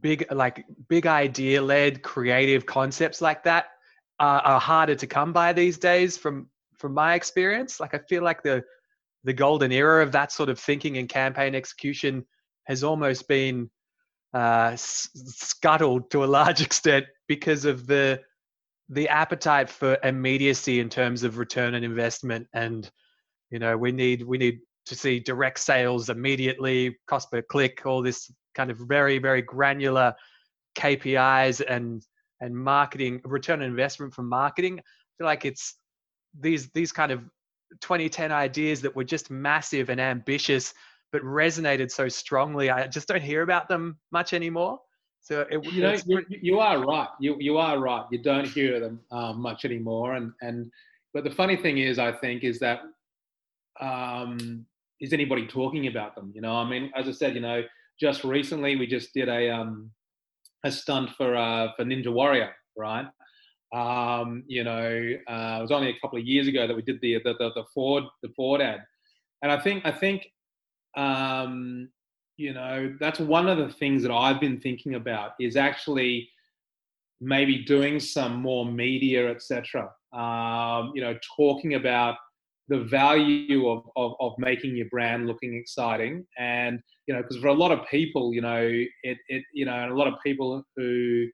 [0.00, 3.66] big like big idea led creative concepts like that
[4.18, 8.22] are, are harder to come by these days from from my experience like i feel
[8.22, 8.64] like the
[9.24, 12.24] the golden era of that sort of thinking and campaign execution
[12.64, 13.68] has almost been
[14.34, 18.20] uh, scuttled to a large extent because of the
[18.88, 22.90] the appetite for immediacy in terms of return on investment and
[23.50, 28.00] you know we need we need to see direct sales immediately cost per click all
[28.00, 30.14] this kind of very very granular
[30.76, 32.04] KPIs and
[32.40, 34.78] and marketing return on investment from marketing.
[34.78, 34.82] I
[35.18, 35.76] feel like it's
[36.38, 37.20] these these kind of
[37.80, 40.72] 2010 ideas that were just massive and ambitious,
[41.12, 42.70] but resonated so strongly.
[42.70, 44.78] I just don't hear about them much anymore.
[45.26, 47.08] So it, you know, you, you, are right.
[47.18, 48.04] You you are right.
[48.12, 50.14] You don't hear them um, much anymore.
[50.14, 50.70] And and
[51.12, 52.82] but the funny thing is, I think, is that
[53.80, 54.64] um,
[55.00, 56.30] is anybody talking about them?
[56.32, 57.64] You know, I mean, as I said, you know,
[57.98, 59.90] just recently we just did a um,
[60.62, 63.06] a stunt for uh, for Ninja Warrior, right?
[63.74, 67.00] Um, you know, uh, it was only a couple of years ago that we did
[67.00, 68.84] the the, the, the Ford the Ford ad,
[69.42, 70.28] and I think I think
[70.96, 71.88] um,
[72.36, 76.28] you know that's one of the things that i've been thinking about is actually
[77.20, 82.16] maybe doing some more media etc um, you know talking about
[82.68, 86.26] the value of, of, of, making your brand looking exciting.
[86.38, 89.72] And you know because for a lot of people you know it, it you know
[89.74, 91.26] and a lot of people who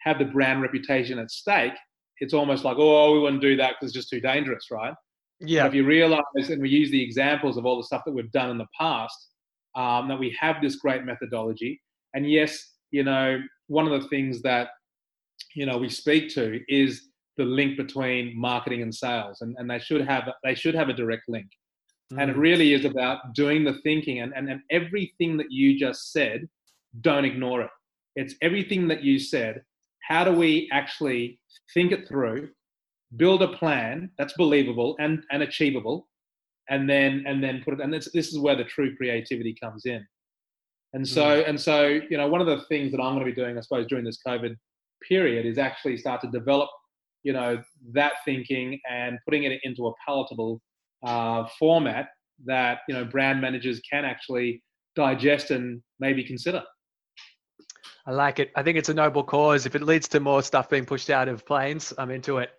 [0.00, 1.74] have the brand reputation at stake
[2.18, 4.94] it's almost like oh we wouldn't do that because it's just too dangerous right?
[5.38, 5.62] Yeah.
[5.62, 8.32] but if you realize and we use the examples of all the stuff that we've
[8.32, 9.29] done in the past
[9.74, 11.80] um, that we have this great methodology.
[12.14, 14.68] And yes, you know, one of the things that,
[15.54, 19.40] you know, we speak to is the link between marketing and sales.
[19.40, 21.46] And, and they should have they should have a direct link.
[22.12, 22.22] Mm.
[22.22, 22.40] And it mm.
[22.40, 26.48] really is about doing the thinking and, and, and everything that you just said,
[27.00, 27.70] don't ignore it.
[28.16, 29.62] It's everything that you said.
[30.02, 31.38] How do we actually
[31.72, 32.48] think it through,
[33.16, 36.08] build a plan that's believable and, and achievable,
[36.70, 39.84] and then and then put it and this, this is where the true creativity comes
[39.86, 40.04] in.
[40.92, 41.48] And so mm.
[41.48, 43.60] and so you know one of the things that i'm going to be doing i
[43.60, 44.56] suppose during this covid
[45.08, 46.68] period is actually start to develop
[47.22, 47.62] you know
[47.92, 50.60] that thinking and putting it into a palatable
[51.06, 52.08] uh, format
[52.44, 54.62] that you know brand managers can actually
[54.96, 56.62] digest and maybe consider.
[58.06, 58.50] I like it.
[58.56, 59.66] I think it's a noble cause.
[59.66, 62.50] If it leads to more stuff being pushed out of planes i'm into it.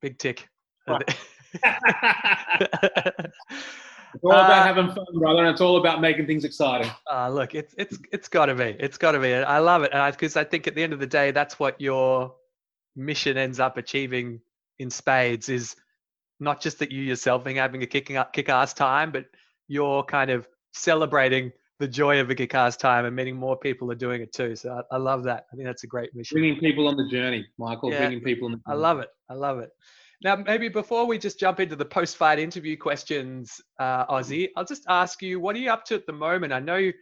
[0.00, 0.48] Big tick.
[0.86, 1.02] Right.
[4.14, 6.90] It's all about uh, having fun, brother, and it's all about making things exciting.
[7.10, 8.76] Uh, look, it's it's it's got to be.
[8.78, 9.32] It's got to be.
[9.32, 11.80] I love it because I, I, think at the end of the day, that's what
[11.80, 12.34] your
[12.96, 14.40] mission ends up achieving
[14.78, 15.48] in spades.
[15.48, 15.76] Is
[16.40, 19.26] not just that you yourself being having a kicking up kick-ass time, but
[19.68, 23.96] you're kind of celebrating the joy of a kick-ass time and meeting more people are
[23.96, 24.56] doing it too.
[24.56, 25.46] So I, I, love that.
[25.52, 26.34] I think that's a great mission.
[26.34, 27.90] Bringing people on the journey, Michael.
[27.90, 28.66] Yeah, bringing people on the journey.
[28.66, 29.08] I love it.
[29.28, 29.70] I love it.
[30.22, 34.84] Now, maybe before we just jump into the post-fight interview questions, uh, Ossie, I'll just
[34.88, 36.52] ask you, what are you up to at the moment?
[36.52, 36.92] I know you,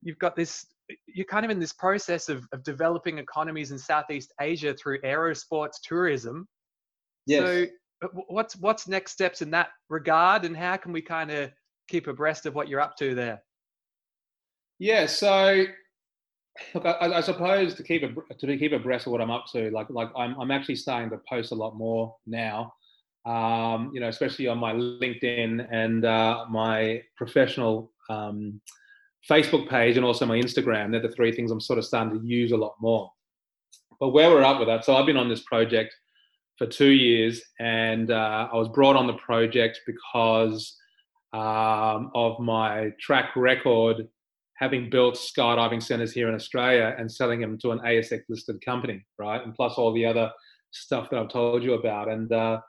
[0.00, 0.64] you've got this,
[1.06, 5.76] you're kind of in this process of, of developing economies in Southeast Asia through aerosports
[5.82, 6.48] tourism.
[7.26, 7.42] Yes.
[7.42, 7.66] So,
[8.28, 11.50] what's what's next steps in that regard, and how can we kind of
[11.88, 13.42] keep abreast of what you're up to there?
[14.78, 15.06] Yeah.
[15.06, 15.64] So
[16.74, 19.70] Look, I, I, suppose to keep a, to keep abreast of what I'm up to,
[19.70, 22.72] like like I'm I'm actually starting to post a lot more now.
[23.24, 28.60] Um, you know, especially on my LinkedIn and uh, my professional um,
[29.28, 30.90] Facebook page, and also my Instagram.
[30.90, 33.10] They're the three things I'm sort of starting to use a lot more.
[33.98, 35.94] But where we're at with that, so I've been on this project
[36.58, 40.76] for two years, and uh, I was brought on the project because
[41.32, 44.08] um, of my track record
[44.58, 49.04] having built skydiving centers here in Australia and selling them to an ASX listed company,
[49.18, 49.42] right?
[49.44, 50.30] And plus all the other
[50.72, 52.08] stuff that I've told you about.
[52.08, 52.60] And, uh,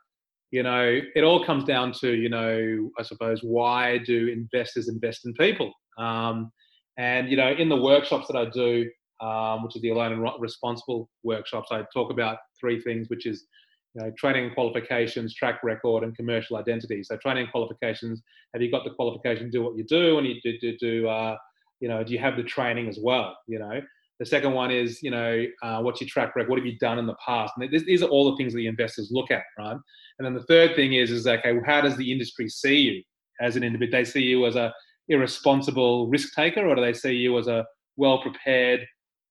[0.52, 5.26] you know, it all comes down to, you know, I suppose, why do investors invest
[5.26, 5.74] in people?
[5.98, 6.52] Um,
[6.98, 8.90] and, you know, in the workshops that I do,
[9.22, 13.46] um, which is the Alone and Responsible workshops, I talk about three things, which is,
[13.94, 17.02] you know, training qualifications, track record, and commercial identity.
[17.04, 18.22] So training qualifications,
[18.54, 20.18] have you got the qualification to do what you do?
[20.18, 21.38] And you do, do, do uh,
[21.80, 23.82] you know do you have the training as well you know?
[24.20, 26.50] The second one is you know uh, what's your track record?
[26.50, 27.54] What have you done in the past?
[27.58, 29.78] And these are all the things that the investors look at right?
[30.18, 33.04] And then the third thing is is okay well, how does the industry see you
[33.40, 34.74] as an individual they see you as a
[35.10, 37.66] irresponsible risk taker or do they see you as a
[37.96, 38.86] well prepared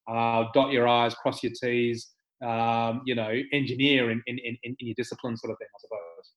[0.09, 2.12] uh, dot your i's cross your t's
[2.44, 6.32] um, you know engineer in, in, in, in your discipline sort of thing i suppose?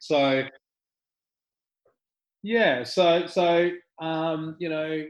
[0.00, 0.48] So
[2.42, 3.70] yeah so so
[4.00, 5.04] um, you know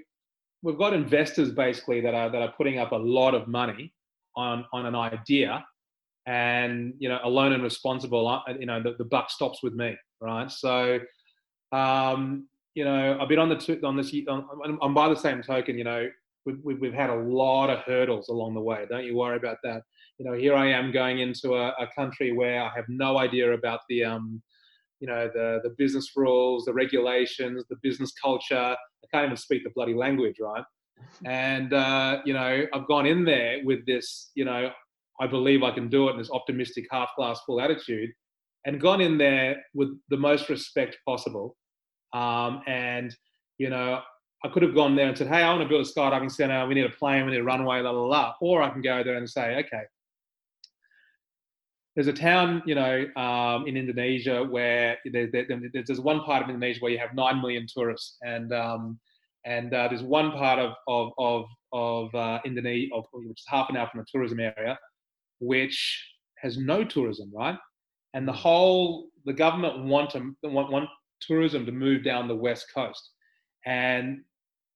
[0.63, 3.93] we've got investors basically that are that are putting up a lot of money
[4.37, 5.65] on on an idea
[6.27, 9.97] and you know alone and responsible uh, you know the, the buck stops with me
[10.21, 10.51] right?
[10.51, 10.99] So
[11.73, 15.77] um, you know i've been on the on this on, on by the same token
[15.77, 16.09] you know
[16.45, 18.87] we've, we've had a lot of hurdles along the way.
[18.89, 19.83] Don't you worry about that.
[20.19, 23.53] You know here i am going into a, a country where i have no idea
[23.53, 24.43] about the um,
[25.01, 28.57] you know the the business rules, the regulations, the business culture.
[28.57, 30.65] I can't even speak the bloody language, right?
[31.25, 34.71] And uh, you know, I've gone in there with this, you know,
[35.21, 38.11] I believe I can do it, in this optimistic, half glass full attitude,
[38.65, 41.57] and gone in there with the most respect possible.
[42.13, 43.15] Um, and
[43.59, 44.01] you know,
[44.45, 46.67] I could have gone there and said, hey, I want to build a skydiving center.
[46.67, 48.35] We need a plane, we need a runway, la la la.
[48.41, 49.83] Or I can go there and say, okay,
[51.99, 55.49] there's a town, you know, um, in Indonesia where there, there,
[55.85, 59.01] there's one part of Indonesia where you have nine million tourists, and um,
[59.45, 63.69] and uh, there's one part of of of, of uh, Indonesia, of, which is half
[63.69, 64.79] an hour from a tourism area,
[65.41, 66.09] which
[66.41, 67.59] has no tourism, right?
[68.15, 70.89] And the whole the government want to want, want
[71.21, 73.11] tourism to move down the west coast,
[73.67, 74.21] and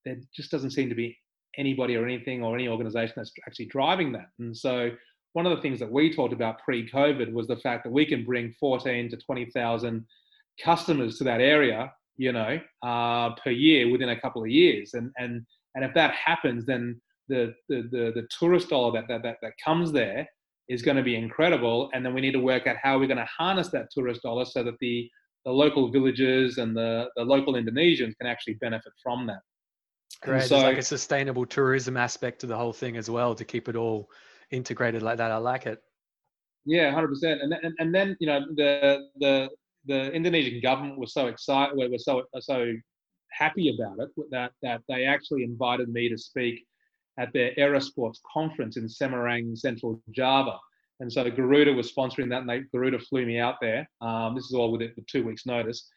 [0.05, 1.17] there just doesn't seem to be
[1.57, 4.27] anybody or anything or any organization that's actually driving that.
[4.41, 4.91] And so
[5.33, 8.25] one of the things that we talked about pre-COVID was the fact that we can
[8.25, 10.07] bring 14 to 20,000
[10.63, 14.95] customers to that area, you know, uh, per year within a couple of years.
[14.95, 19.23] And and and if that happens, then the the the, the tourist dollar that, that
[19.23, 20.27] that that comes there
[20.69, 21.91] is going to be incredible.
[21.93, 24.45] And then we need to work out how we're going to harness that tourist dollar
[24.45, 25.11] so that the
[25.45, 29.41] the local villages and the, the local Indonesians can actually benefit from that.
[30.21, 30.45] Great.
[30.45, 33.69] So, There's like a sustainable tourism aspect to the whole thing as well to keep
[33.69, 34.09] it all
[34.53, 35.31] integrated like that.
[35.31, 35.83] I like it.
[36.65, 37.41] Yeah, hundred percent.
[37.43, 39.49] And then, and then you know the the
[39.87, 42.73] the Indonesian government was so excited, we were so so
[43.33, 46.65] happy about it that that they actually invited me to speak
[47.19, 50.59] at their Aerosports conference in Semarang, Central Java.
[51.01, 53.89] And so Garuda was sponsoring that, and they, Garuda flew me out there.
[54.01, 55.91] Um, this is all with it with two weeks' notice,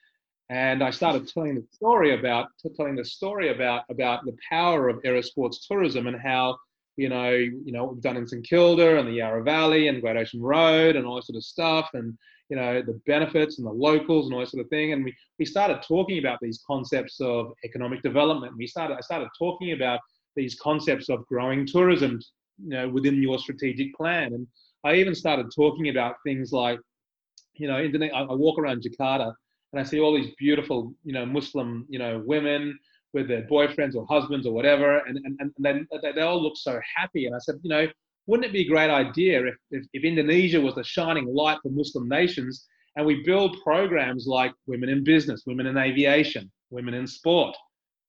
[0.49, 5.01] and I started telling the story about telling the story about about the power of
[5.03, 6.57] Aerosports tourism and how
[6.97, 10.01] you know, you know, what we've done in St Kilda and the Yarra Valley and
[10.01, 12.17] Great Ocean Road and all that sort of stuff, and
[12.49, 14.93] you know, the benefits and the locals and all that sort of thing.
[14.93, 18.53] And we, we started talking about these concepts of economic development.
[18.57, 19.99] We started I started talking about
[20.35, 22.19] these concepts of growing tourism,
[22.63, 24.33] you know, within your strategic plan.
[24.33, 24.47] And
[24.83, 26.79] I even started talking about things like,
[27.55, 29.33] you know, I, I walk around Jakarta
[29.71, 32.77] and I see all these beautiful, you know, Muslim, you know, women
[33.15, 36.79] with their boyfriends or husbands or whatever, and, and, and then they all look so
[36.95, 37.25] happy.
[37.25, 37.87] And I said, you know,
[38.27, 41.69] wouldn't it be a great idea if, if, if Indonesia was the shining light for
[41.69, 47.07] Muslim nations and we build programs like women in business, women in aviation, women in
[47.07, 47.55] sport,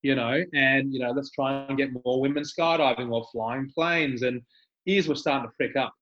[0.02, 4.22] you know, and, you know, let's try and get more women skydiving or flying planes.
[4.22, 4.42] And
[4.86, 5.94] ears were starting to prick up.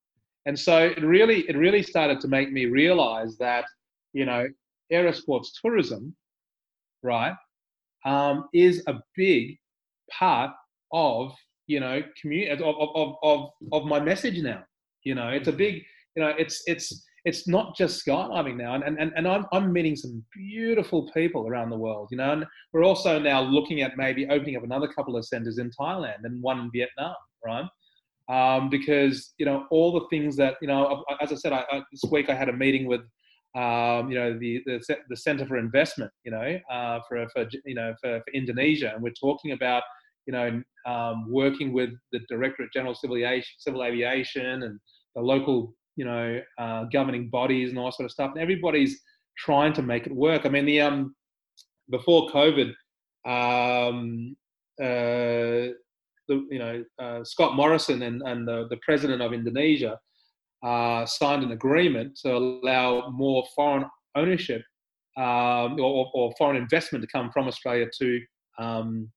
[0.47, 3.65] And so it really, it really started to make me realize that,
[4.15, 4.47] you know,
[4.93, 6.15] aerosports tourism,
[7.03, 7.35] right,
[8.05, 9.59] um, is a big
[10.11, 10.53] part
[10.93, 11.33] of
[11.67, 14.63] you know community of, of, of, of my message now.
[15.05, 15.83] You know it's a big
[16.17, 19.97] you know it's it's it's not just skydiving now and, and, and I'm, I'm meeting
[19.97, 24.27] some beautiful people around the world you know and we're also now looking at maybe
[24.29, 27.65] opening up another couple of centers in thailand and one in vietnam right?
[28.29, 31.83] Um, because you know all the things that you know as i said I, I,
[31.93, 33.03] this week i had a meeting with
[33.55, 37.75] um, you know, the, the, the Center for Investment, you know, uh, for, for, you
[37.75, 38.93] know, for, for, Indonesia.
[38.93, 39.83] And we're talking about,
[40.27, 44.81] you know, um, working with the Directorate General Civil Aviation, Civil Aviation and
[45.15, 48.33] the local, you know, uh, governing bodies and all sort of stuff.
[48.33, 49.01] And everybody's
[49.39, 50.47] trying to make it work.
[50.47, 51.15] I mean, the, um,
[51.91, 52.73] before COVID,
[53.25, 54.35] um,
[54.83, 55.71] uh,
[56.27, 59.99] the, you know, uh, Scott Morrison and, and the, the president of Indonesia,
[60.65, 63.85] uh, signed an agreement to allow more foreign
[64.17, 64.63] ownership
[65.17, 68.21] um, or, or, foreign investment to come from Australia to
[68.59, 69.11] um,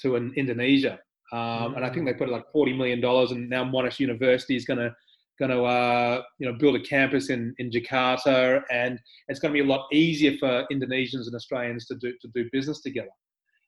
[0.00, 0.98] to an Indonesia.
[1.32, 4.64] Um, and I think they put like forty million dollars, and now Monash University is
[4.64, 4.94] going to
[5.38, 9.62] going to uh, you know build a campus in in Jakarta, and it's going to
[9.62, 13.08] be a lot easier for Indonesians and Australians to do to do business together.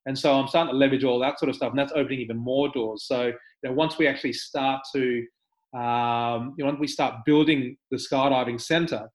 [0.06, 2.38] And so I'm starting to leverage all that sort of stuff, and that's opening even
[2.38, 3.04] more doors.
[3.06, 5.24] So you know, once we actually start to
[5.74, 9.08] um, you know, once we start building the skydiving center,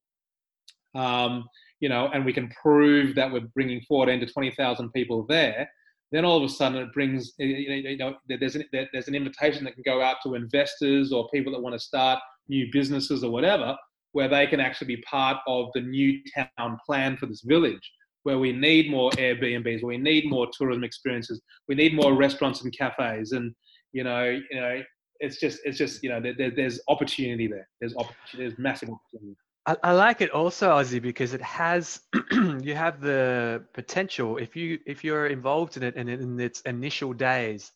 [0.96, 1.46] um,
[1.80, 5.70] you know, and we can prove that we're bringing 14 to 20,000 people there,
[6.12, 9.74] then all of a sudden it brings, you know, there's an, there's an invitation that
[9.74, 13.76] can go out to investors or people that want to start new businesses or whatever,
[14.14, 17.92] where they can actually be part of the new town plan for this village,
[18.24, 22.62] where we need more Airbnbs, where we need more tourism experiences, we need more restaurants
[22.62, 23.54] and cafes, and
[23.92, 24.82] you know, you know,
[25.20, 27.68] it's just it's just you know there, there's opportunity there.
[27.80, 28.50] There's opportunity.
[28.50, 29.38] There's massive opportunity.
[29.66, 32.02] I, I like it also, Ossie, because it has
[32.32, 37.14] you have the potential if you if you're involved in it and in its initial
[37.14, 37.72] days.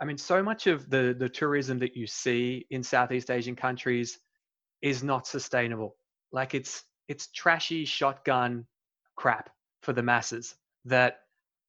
[0.00, 4.18] I mean, so much of the the tourism that you see in Southeast Asian countries
[4.82, 5.96] is not sustainable.
[6.32, 8.66] Like it's it's trashy shotgun
[9.16, 9.50] crap
[9.82, 10.54] for the masses
[10.84, 11.20] that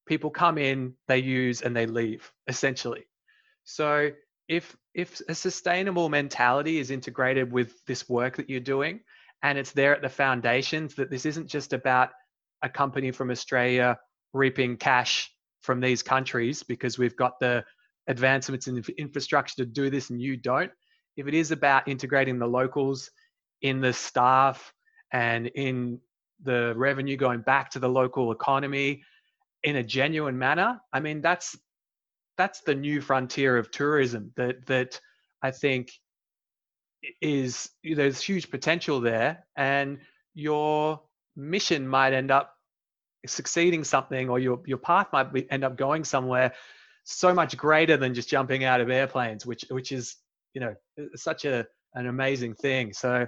[0.06, 3.06] people come in, they use, and they leave essentially.
[3.64, 4.10] So
[4.52, 9.00] if if a sustainable mentality is integrated with this work that you're doing
[9.42, 12.10] and it's there at the foundations that this isn't just about
[12.62, 13.98] a company from australia
[14.32, 15.30] reaping cash
[15.62, 17.64] from these countries because we've got the
[18.08, 20.70] advancements in infrastructure to do this and you don't.
[21.16, 23.10] If it is about integrating the locals
[23.60, 24.72] in the staff
[25.12, 26.00] and in
[26.42, 29.02] the revenue going back to the local economy
[29.62, 31.56] in a genuine manner, I mean that's
[32.36, 35.00] that's the new frontier of tourism that that
[35.42, 35.92] I think
[37.20, 39.98] is there's huge potential there and
[40.34, 41.00] your
[41.36, 42.54] mission might end up
[43.26, 46.52] succeeding something or your your path might be, end up going somewhere
[47.04, 50.16] so much greater than just jumping out of airplanes which which is
[50.54, 50.74] you know
[51.16, 52.92] such a an amazing thing.
[52.92, 53.26] So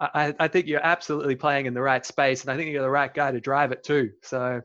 [0.00, 2.90] I, I think you're absolutely playing in the right space and I think you're the
[2.90, 4.10] right guy to drive it too.
[4.22, 4.62] So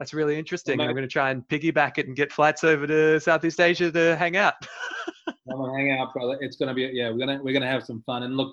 [0.00, 2.88] that's really interesting well, I'm going to try and piggyback it and get flights over
[2.88, 4.54] to Southeast Asia to hang out
[5.28, 8.02] I'm gonna hang out brother it's gonna be yeah we're gonna we're gonna have some
[8.02, 8.52] fun and look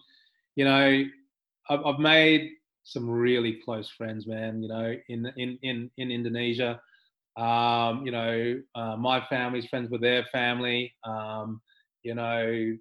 [0.56, 1.04] you know
[1.70, 2.52] I've, I've made
[2.88, 4.62] some really close friends, man.
[4.62, 6.80] You know, in in in in Indonesia,
[7.36, 10.96] um, you know, uh, my family's friends with their family.
[11.04, 11.62] Um,
[12.04, 12.78] you know,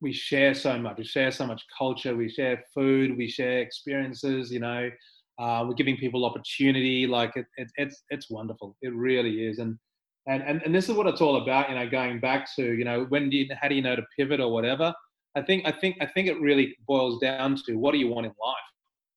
[0.00, 0.98] we share so much.
[0.98, 2.14] We share so much culture.
[2.14, 3.16] We share food.
[3.16, 4.52] We share experiences.
[4.52, 4.88] You know,
[5.38, 7.06] uh, we're giving people opportunity.
[7.06, 8.76] Like it, it, it's it's wonderful.
[8.82, 9.58] It really is.
[9.58, 9.78] And
[10.26, 11.68] and and and this is what it's all about.
[11.68, 14.04] You know, going back to you know when do you, how do you know to
[14.16, 14.94] pivot or whatever.
[15.36, 18.26] I think I think I think it really boils down to what do you want
[18.26, 18.56] in life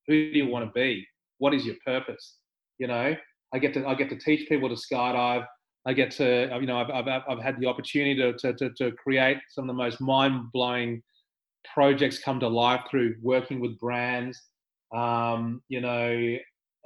[0.07, 1.05] who do you want to be?
[1.37, 2.37] What is your purpose?
[2.79, 3.15] You know,
[3.53, 5.45] I get to I get to teach people to skydive.
[5.85, 8.91] I get to you know I've I've, I've had the opportunity to, to, to to
[8.93, 11.01] create some of the most mind blowing
[11.73, 14.41] projects come to life through working with brands.
[14.95, 16.37] Um, you know,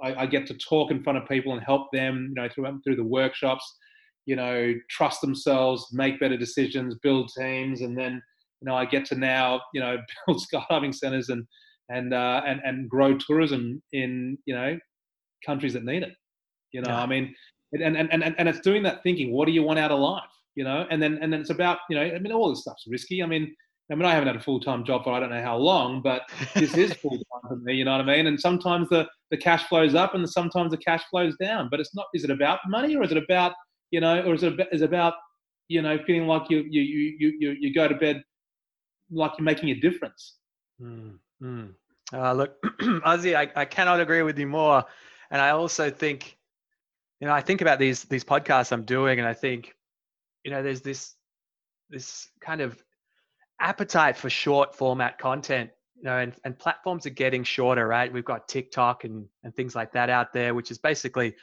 [0.03, 2.33] I, I, get to talk in front of people and help them.
[2.35, 3.77] You know, through through the workshops.
[4.25, 8.21] You know, trust themselves, make better decisions, build teams, and then
[8.61, 9.97] you know I get to now you know
[10.27, 11.45] build skydiving centers and
[11.89, 14.77] and uh, and and grow tourism in you know
[15.45, 16.13] countries that need it.
[16.71, 17.01] You know, yeah.
[17.01, 17.35] I mean,
[17.73, 19.31] and, and and and it's doing that thinking.
[19.31, 20.23] What do you want out of life?
[20.55, 22.03] You know, and then and then it's about you know.
[22.03, 23.21] I mean, all this stuff's risky.
[23.21, 23.53] I mean,
[23.91, 26.01] I mean, I haven't had a full time job for I don't know how long,
[26.01, 26.23] but
[26.55, 27.75] this is full time for me.
[27.75, 28.27] You know what I mean?
[28.27, 31.67] And sometimes the the cash flows up, and sometimes the cash flows down.
[31.69, 32.07] But it's not.
[32.13, 33.53] Is it about money, or is it about
[33.91, 35.15] you know, or is it is it about
[35.67, 38.23] you know feeling like you you you you you go to bed
[39.11, 40.37] like you're making a difference?
[40.81, 41.73] Mm, mm.
[42.13, 44.83] Uh, look, Ossie, I, I cannot agree with you more.
[45.29, 46.37] And I also think,
[47.21, 49.75] you know, I think about these these podcasts I'm doing, and I think,
[50.43, 51.15] you know, there's this
[51.89, 52.81] this kind of
[53.61, 55.69] appetite for short format content
[56.01, 58.11] you know and, and platforms are getting shorter right?
[58.11, 61.35] We've got tiktok and, and things like that out there which is basically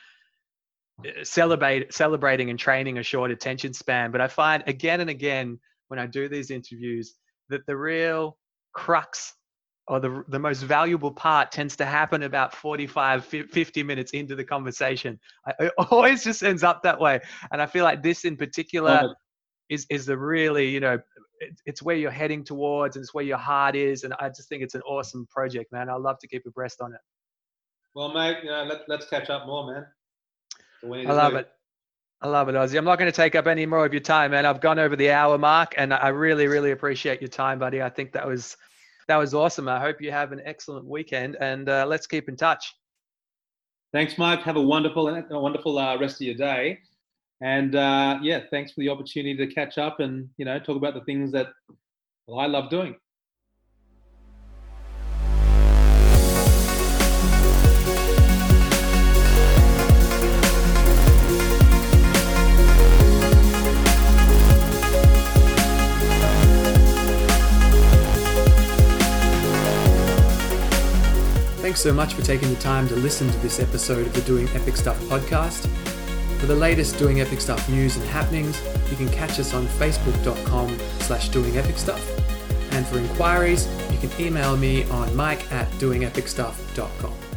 [1.06, 4.10] uh, celebrate celebrating and training a short attention span.
[4.10, 5.58] But i find again and again
[5.88, 7.14] when i do these interviews
[7.48, 8.36] that the real
[8.72, 9.34] crux
[9.86, 14.44] or the, the most valuable part tends to happen about 45 50 minutes into the
[14.44, 15.18] conversation.
[15.46, 17.20] I, it always just ends up that way.
[17.52, 19.14] And i feel like this in particular
[19.68, 20.98] is is the really you know
[21.40, 24.48] it, it's where you're heading towards and it's where your heart is and i just
[24.48, 27.00] think it's an awesome project man i love to keep abreast on it
[27.94, 29.86] well mate you know let, let's catch up more man
[31.06, 31.50] i love it
[32.20, 32.76] I love it, Ossie.
[32.76, 34.44] I'm not going to take up any more of your time, man.
[34.44, 37.80] I've gone over the hour mark, and I really, really appreciate your time, buddy.
[37.80, 38.56] I think that was
[39.06, 39.68] that was awesome.
[39.68, 42.74] I hope you have an excellent weekend, and uh, let's keep in touch.
[43.92, 44.40] Thanks, Mike.
[44.40, 46.80] Have a wonderful, a wonderful uh, rest of your day,
[47.40, 50.94] and uh, yeah, thanks for the opportunity to catch up and you know talk about
[50.94, 51.48] the things that
[52.26, 52.96] well, I love doing.
[71.60, 74.48] Thanks so much for taking the time to listen to this episode of the Doing
[74.54, 75.68] Epic Stuff podcast.
[76.38, 80.78] For the latest Doing Epic Stuff news and happenings, you can catch us on facebook.com
[81.00, 82.00] slash doingepicstuff.
[82.72, 87.27] And for inquiries, you can email me on mike at doingepicstuff.com.